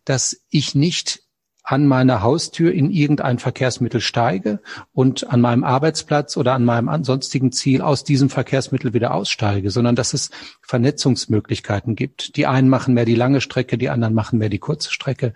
dass 0.07 0.41
ich 0.49 0.75
nicht 0.75 1.23
an 1.63 1.87
meiner 1.87 2.23
Haustür 2.23 2.73
in 2.73 2.91
irgendein 2.91 3.39
Verkehrsmittel 3.39 4.01
steige 4.01 4.61
und 4.93 5.31
an 5.31 5.43
meinem 5.43 5.65
Arbeitsplatz 5.65 6.37
oder 6.37 6.55
an 6.55 6.65
meinem 6.65 6.89
ansonstigen 6.89 7.53
Ziel 7.53 7.83
aus 7.83 8.05
diesem 8.05 8.31
Verkehrsmittel 8.31 8.95
wieder 8.95 9.13
aussteige, 9.15 9.71
sondern 9.71 9.95
dass 9.95 10.15
es 10.15 10.31
Vernetzungsmöglichkeiten 10.63 11.95
gibt. 11.95 12.37
Die 12.37 12.47
einen 12.47 12.69
machen 12.69 12.95
mehr 12.95 13.05
die 13.05 13.15
lange 13.15 13.43
Strecke, 13.43 13.77
die 13.77 13.91
anderen 13.91 14.15
machen 14.15 14.39
mehr 14.39 14.49
die 14.49 14.59
kurze 14.59 14.91
Strecke. 14.91 15.35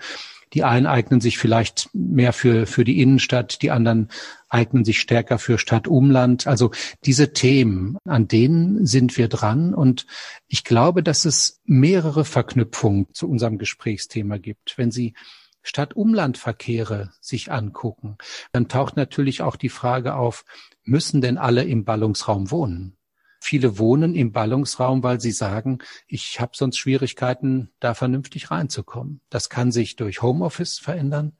Die 0.52 0.64
einen 0.64 0.86
eignen 0.86 1.20
sich 1.20 1.38
vielleicht 1.38 1.90
mehr 1.92 2.32
für, 2.32 2.66
für 2.66 2.84
die 2.84 3.00
Innenstadt, 3.02 3.62
die 3.62 3.70
anderen 3.70 4.08
eignen 4.48 4.84
sich 4.84 5.00
stärker 5.00 5.38
für 5.38 5.58
Stadt-Umland. 5.58 6.46
Also 6.46 6.70
diese 7.04 7.32
Themen, 7.32 7.98
an 8.04 8.28
denen 8.28 8.86
sind 8.86 9.16
wir 9.16 9.28
dran. 9.28 9.74
Und 9.74 10.06
ich 10.46 10.64
glaube, 10.64 11.02
dass 11.02 11.24
es 11.24 11.60
mehrere 11.64 12.24
Verknüpfungen 12.24 13.06
zu 13.12 13.28
unserem 13.28 13.58
Gesprächsthema 13.58 14.38
gibt. 14.38 14.78
Wenn 14.78 14.90
Sie 14.90 15.14
Stadt-Umland-Verkehre 15.62 17.10
sich 17.20 17.50
angucken, 17.50 18.16
dann 18.52 18.68
taucht 18.68 18.96
natürlich 18.96 19.42
auch 19.42 19.56
die 19.56 19.68
Frage 19.68 20.14
auf, 20.14 20.44
müssen 20.84 21.20
denn 21.20 21.38
alle 21.38 21.64
im 21.64 21.84
Ballungsraum 21.84 22.50
wohnen? 22.50 22.96
Viele 23.40 23.78
wohnen 23.78 24.14
im 24.14 24.32
Ballungsraum, 24.32 25.02
weil 25.02 25.20
sie 25.20 25.30
sagen, 25.30 25.78
ich 26.06 26.40
habe 26.40 26.52
sonst 26.54 26.78
Schwierigkeiten, 26.78 27.70
da 27.80 27.94
vernünftig 27.94 28.50
reinzukommen. 28.50 29.20
Das 29.28 29.50
kann 29.50 29.72
sich 29.72 29.96
durch 29.96 30.22
Homeoffice 30.22 30.78
verändern. 30.78 31.36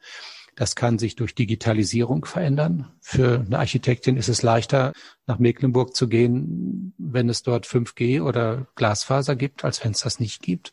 Das 0.57 0.75
kann 0.75 0.99
sich 0.99 1.17
durch 1.17 1.35
Digitalisierung 1.35 2.25
verändern. 2.25 2.91
Für 3.01 3.45
eine 3.47 3.59
Architektin 3.59 4.17
ist 4.17 4.29
es 4.29 4.43
leichter, 4.43 4.95
nach 5.27 5.39
Mecklenburg 5.39 5.95
zu 5.95 6.09
gehen, 6.09 6.95
wenn 6.97 7.29
es 7.29 7.43
dort 7.43 7.67
5G 7.67 8.23
oder 8.23 8.67
Glasfaser 8.75 9.37
gibt, 9.37 9.65
als 9.65 9.85
wenn 9.85 9.93
es 9.93 10.01
das 10.01 10.19
nicht 10.19 10.43
gibt. 10.43 10.73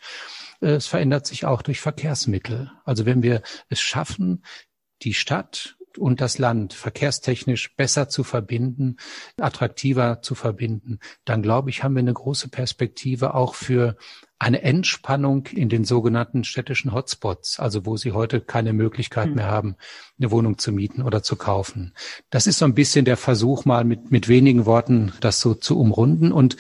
Es 0.61 0.87
verändert 0.87 1.27
sich 1.27 1.45
auch 1.45 1.61
durch 1.61 1.81
Verkehrsmittel. 1.81 2.71
Also 2.85 3.05
wenn 3.05 3.23
wir 3.23 3.41
es 3.67 3.81
schaffen, 3.81 4.45
die 5.01 5.13
Stadt 5.13 5.77
und 5.97 6.21
das 6.21 6.37
Land 6.37 6.73
verkehrstechnisch 6.73 7.75
besser 7.75 8.09
zu 8.09 8.23
verbinden, 8.23 8.97
attraktiver 9.37 10.21
zu 10.21 10.35
verbinden, 10.35 10.99
dann 11.25 11.41
glaube 11.41 11.69
ich, 11.69 11.83
haben 11.83 11.95
wir 11.95 11.99
eine 11.99 12.13
große 12.13 12.49
Perspektive 12.49 13.33
auch 13.33 13.55
für 13.55 13.95
eine 14.43 14.61
Entspannung 14.61 15.47
in 15.47 15.69
den 15.69 15.85
sogenannten 15.85 16.43
städtischen 16.43 16.91
Hotspots, 16.91 17.59
also 17.59 17.85
wo 17.85 17.95
sie 17.95 18.11
heute 18.11 18.41
keine 18.41 18.73
Möglichkeit 18.73 19.27
hm. 19.27 19.35
mehr 19.35 19.47
haben, 19.47 19.77
eine 20.19 20.31
Wohnung 20.31 20.57
zu 20.57 20.73
mieten 20.73 21.01
oder 21.01 21.23
zu 21.23 21.37
kaufen. 21.37 21.93
Das 22.29 22.45
ist 22.45 22.57
so 22.57 22.65
ein 22.65 22.73
bisschen 22.73 23.05
der 23.05 23.15
Versuch, 23.15 23.63
mal 23.63 23.85
mit, 23.85 24.11
mit 24.11 24.27
wenigen 24.27 24.65
Worten 24.65 25.13
das 25.21 25.39
so 25.39 25.53
zu 25.53 25.79
umrunden. 25.79 26.33
Und 26.33 26.57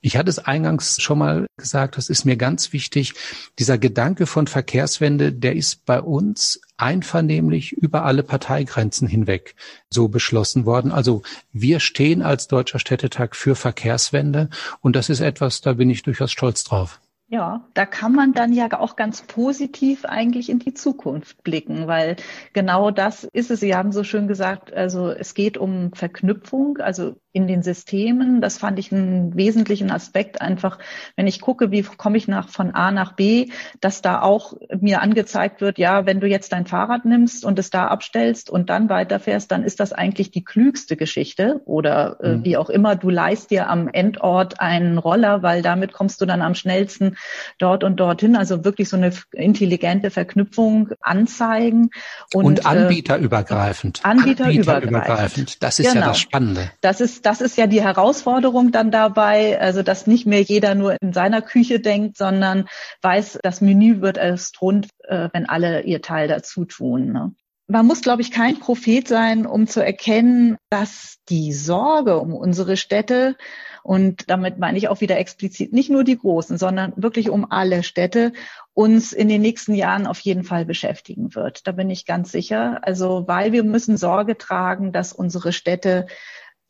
ich 0.00 0.16
hatte 0.16 0.30
es 0.30 0.38
eingangs 0.38 1.00
schon 1.00 1.18
mal 1.18 1.46
gesagt, 1.56 1.96
das 1.96 2.08
ist 2.08 2.24
mir 2.24 2.36
ganz 2.36 2.72
wichtig. 2.72 3.14
Dieser 3.58 3.76
Gedanke 3.76 4.26
von 4.26 4.46
Verkehrswende, 4.46 5.32
der 5.32 5.54
ist 5.54 5.84
bei 5.84 6.00
uns 6.00 6.60
einvernehmlich 6.78 7.72
über 7.72 8.04
alle 8.04 8.22
Parteigrenzen 8.22 9.06
hinweg 9.06 9.54
so 9.90 10.08
beschlossen 10.08 10.64
worden. 10.64 10.92
Also 10.92 11.22
wir 11.52 11.80
stehen 11.80 12.22
als 12.22 12.48
Deutscher 12.48 12.78
Städtetag 12.78 13.36
für 13.36 13.54
Verkehrswende 13.54 14.48
und 14.80 14.96
das 14.96 15.10
ist 15.10 15.20
etwas, 15.20 15.60
da 15.60 15.74
bin 15.74 15.90
ich 15.90 16.02
durchaus 16.02 16.32
stolz 16.32 16.64
drauf. 16.64 17.00
Ja, 17.32 17.64
da 17.74 17.86
kann 17.86 18.12
man 18.12 18.32
dann 18.32 18.52
ja 18.52 18.66
auch 18.76 18.96
ganz 18.96 19.22
positiv 19.22 20.04
eigentlich 20.04 20.50
in 20.50 20.58
die 20.58 20.74
Zukunft 20.74 21.44
blicken, 21.44 21.86
weil 21.86 22.16
genau 22.54 22.90
das 22.90 23.22
ist 23.22 23.52
es. 23.52 23.60
Sie 23.60 23.76
haben 23.76 23.92
so 23.92 24.02
schön 24.02 24.26
gesagt, 24.26 24.72
also 24.72 25.10
es 25.10 25.34
geht 25.34 25.56
um 25.56 25.92
Verknüpfung, 25.92 26.78
also 26.78 27.14
in 27.32 27.46
den 27.46 27.62
Systemen. 27.62 28.40
Das 28.40 28.58
fand 28.58 28.80
ich 28.80 28.90
einen 28.90 29.36
wesentlichen 29.36 29.92
Aspekt 29.92 30.40
einfach, 30.40 30.80
wenn 31.14 31.28
ich 31.28 31.40
gucke, 31.40 31.70
wie 31.70 31.82
komme 31.82 32.16
ich 32.16 32.26
nach, 32.26 32.48
von 32.48 32.72
A 32.72 32.90
nach 32.90 33.12
B, 33.12 33.50
dass 33.80 34.02
da 34.02 34.20
auch 34.22 34.54
mir 34.80 35.00
angezeigt 35.00 35.60
wird, 35.60 35.78
ja, 35.78 36.06
wenn 36.06 36.18
du 36.18 36.26
jetzt 36.26 36.52
dein 36.52 36.66
Fahrrad 36.66 37.04
nimmst 37.04 37.44
und 37.44 37.60
es 37.60 37.70
da 37.70 37.86
abstellst 37.86 38.50
und 38.50 38.68
dann 38.70 38.88
weiterfährst, 38.88 39.52
dann 39.52 39.62
ist 39.62 39.78
das 39.78 39.92
eigentlich 39.92 40.32
die 40.32 40.42
klügste 40.42 40.96
Geschichte 40.96 41.60
oder 41.64 42.18
äh, 42.20 42.36
mhm. 42.36 42.44
wie 42.44 42.56
auch 42.56 42.70
immer, 42.70 42.96
du 42.96 43.08
leist 43.08 43.52
dir 43.52 43.70
am 43.70 43.86
Endort 43.86 44.60
einen 44.60 44.98
Roller, 44.98 45.44
weil 45.44 45.62
damit 45.62 45.92
kommst 45.92 46.20
du 46.20 46.26
dann 46.26 46.42
am 46.42 46.56
schnellsten 46.56 47.16
dort 47.58 47.84
und 47.84 47.98
dorthin. 47.98 48.36
Also 48.36 48.64
wirklich 48.64 48.88
so 48.88 48.96
eine 48.96 49.12
intelligente 49.32 50.10
Verknüpfung 50.10 50.90
anzeigen. 51.00 51.90
Und, 52.32 52.44
und 52.44 52.66
anbieterübergreifend. 52.66 54.00
Äh, 54.00 54.08
anbieterübergreifend. 54.08 54.80
Anbieterübergreifend. 54.80 55.62
Das 55.62 55.78
ist 55.78 55.88
genau. 55.92 56.00
ja 56.00 56.06
das 56.08 56.18
Spannende. 56.18 56.70
Das 56.80 57.00
ist 57.00 57.26
das 57.26 57.40
ist 57.40 57.56
ja 57.56 57.66
die 57.66 57.82
Herausforderung 57.82 58.72
dann 58.72 58.90
dabei, 58.90 59.60
also 59.60 59.82
dass 59.82 60.06
nicht 60.06 60.26
mehr 60.26 60.42
jeder 60.42 60.74
nur 60.74 60.96
in 61.00 61.12
seiner 61.12 61.42
Küche 61.42 61.80
denkt, 61.80 62.16
sondern 62.16 62.68
weiß, 63.02 63.38
das 63.42 63.60
Menü 63.60 64.00
wird 64.00 64.16
erst 64.16 64.60
rund, 64.60 64.88
äh, 65.08 65.28
wenn 65.32 65.48
alle 65.48 65.82
ihr 65.82 66.02
Teil 66.02 66.28
dazu 66.28 66.64
tun. 66.64 67.12
Ne? 67.12 67.32
Man 67.70 67.86
muss, 67.86 68.00
glaube 68.02 68.22
ich, 68.22 68.32
kein 68.32 68.58
Prophet 68.58 69.06
sein, 69.06 69.46
um 69.46 69.68
zu 69.68 69.84
erkennen, 69.84 70.56
dass 70.70 71.18
die 71.28 71.52
Sorge 71.52 72.18
um 72.18 72.34
unsere 72.34 72.76
Städte 72.76 73.36
und 73.82 74.30
damit 74.30 74.58
meine 74.58 74.78
ich 74.78 74.88
auch 74.88 75.00
wieder 75.00 75.18
explizit 75.18 75.72
nicht 75.72 75.90
nur 75.90 76.04
die 76.04 76.18
großen, 76.18 76.58
sondern 76.58 76.92
wirklich 76.96 77.30
um 77.30 77.50
alle 77.50 77.82
Städte 77.82 78.32
uns 78.74 79.12
in 79.12 79.28
den 79.28 79.42
nächsten 79.42 79.74
Jahren 79.74 80.06
auf 80.06 80.20
jeden 80.20 80.44
Fall 80.44 80.64
beschäftigen 80.64 81.34
wird. 81.34 81.66
Da 81.66 81.72
bin 81.72 81.90
ich 81.90 82.06
ganz 82.06 82.32
sicher. 82.32 82.80
Also, 82.82 83.24
weil 83.26 83.52
wir 83.52 83.64
müssen 83.64 83.96
Sorge 83.96 84.38
tragen, 84.38 84.92
dass 84.92 85.12
unsere 85.12 85.52
Städte 85.52 86.06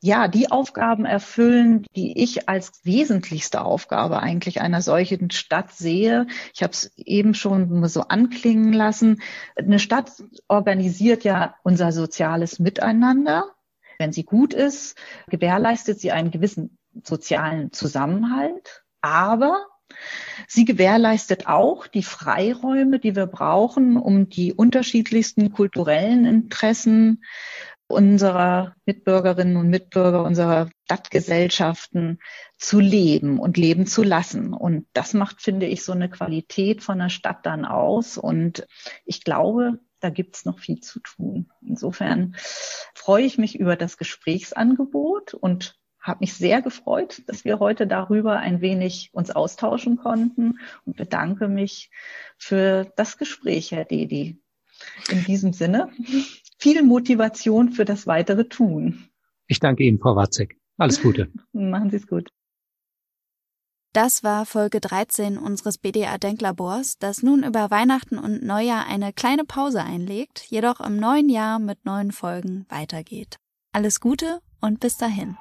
ja, 0.03 0.29
die 0.29 0.51
Aufgaben 0.51 1.05
erfüllen, 1.05 1.85
die 1.95 2.19
ich 2.23 2.49
als 2.49 2.81
wesentlichste 2.85 3.61
Aufgabe 3.63 4.21
eigentlich 4.21 4.63
einer 4.63 4.81
solchen 4.81 5.31
Stadt 5.31 5.73
sehe. 5.73 6.27
Ich 6.55 6.63
habe 6.63 6.73
es 6.73 6.93
eben 6.97 7.35
schon 7.35 7.87
so 7.87 8.03
anklingen 8.03 8.73
lassen. 8.73 9.21
Eine 9.57 9.79
Stadt 9.79 10.11
organisiert 10.49 11.23
ja 11.25 11.55
unser 11.65 11.93
soziales 11.93 12.59
Miteinander. 12.59 13.45
Wenn 13.99 14.13
sie 14.13 14.25
gut 14.25 14.55
ist, 14.55 14.97
gewährleistet 15.29 16.01
sie 16.01 16.13
einen 16.13 16.31
gewissen 16.31 16.79
sozialen 17.05 17.73
Zusammenhalt. 17.73 18.85
Aber 19.01 19.67
Sie 20.47 20.65
gewährleistet 20.65 21.47
auch 21.47 21.87
die 21.87 22.03
Freiräume, 22.03 23.01
die 23.01 23.17
wir 23.17 23.27
brauchen, 23.27 23.97
um 23.97 24.29
die 24.29 24.53
unterschiedlichsten 24.53 25.53
kulturellen 25.53 26.25
Interessen 26.25 27.23
unserer 27.91 28.75
Mitbürgerinnen 28.87 29.57
und 29.57 29.69
Mitbürger, 29.69 30.23
unserer 30.23 30.71
Stadtgesellschaften 30.85 32.21
zu 32.57 32.79
leben 32.79 33.41
und 33.41 33.57
leben 33.57 33.87
zu 33.87 34.03
lassen. 34.05 34.55
Und 34.55 34.87
das 34.93 35.13
macht, 35.13 35.43
finde 35.43 35.67
ich, 35.67 35.83
so 35.83 35.93
eine 35.93 36.09
Qualität 36.09 36.83
von 36.83 36.99
der 36.99 37.09
Stadt 37.09 37.45
dann 37.45 37.65
aus. 37.65 38.17
Und 38.17 38.67
ich 39.05 39.25
glaube, 39.25 39.81
da 39.99 40.09
gibt's 40.09 40.45
noch 40.45 40.61
viel 40.61 40.81
zu 40.81 41.01
tun. 41.01 41.51
Insofern 41.63 42.37
freue 42.95 43.25
ich 43.25 43.39
mich 43.39 43.59
über 43.59 43.75
das 43.75 43.99
Gesprächsangebot 43.99 45.35
und 45.35 45.80
habe 46.01 46.21
mich 46.21 46.35
sehr 46.35 46.63
gefreut, 46.63 47.23
dass 47.27 47.45
wir 47.45 47.59
heute 47.59 47.87
darüber 47.87 48.39
ein 48.39 48.61
wenig 48.61 49.11
uns 49.13 49.31
austauschen 49.31 49.97
konnten 49.97 50.59
und 50.85 50.97
bedanke 50.97 51.49
mich 51.49 51.91
für 52.39 52.91
das 52.97 53.19
Gespräch, 53.19 53.73
Herr 53.73 53.85
Dedi. 53.85 54.41
In 55.11 55.25
diesem 55.25 55.53
Sinne 55.53 55.91
viel 56.59 56.83
Motivation 56.83 57.71
für 57.71 57.85
das 57.85 58.07
weitere 58.07 58.45
Tun. 58.45 59.09
Ich 59.47 59.61
danke 59.61 59.83
Ihnen, 59.85 59.99
Frau 59.99 60.17
Watzek. 60.17 60.59
Alles 60.79 61.03
Gute. 61.03 61.31
Machen 61.53 61.91
Sie 61.91 61.97
es 61.97 62.07
gut. 62.07 62.31
Das 63.93 64.23
war 64.23 64.47
Folge 64.47 64.81
13 64.81 65.37
unseres 65.37 65.77
BDA 65.77 66.17
Denklabors, 66.17 66.97
das 66.99 67.25
nun 67.25 67.43
über 67.43 67.73
Weihnachten 67.73 68.19
und 68.19 68.45
Neujahr 68.45 68.87
eine 68.87 69.13
kleine 69.13 69.45
Pause 69.45 69.83
einlegt, 69.83 70.47
jedoch 70.49 70.81
im 70.81 70.97
neuen 70.97 71.29
Jahr 71.29 71.59
mit 71.59 71.85
neuen 71.85 72.13
Folgen 72.13 72.67
weitergeht. 72.69 73.37
Alles 73.73 73.99
Gute 74.01 74.39
und 74.61 74.79
bis 74.79 74.97
dahin. 74.97 75.37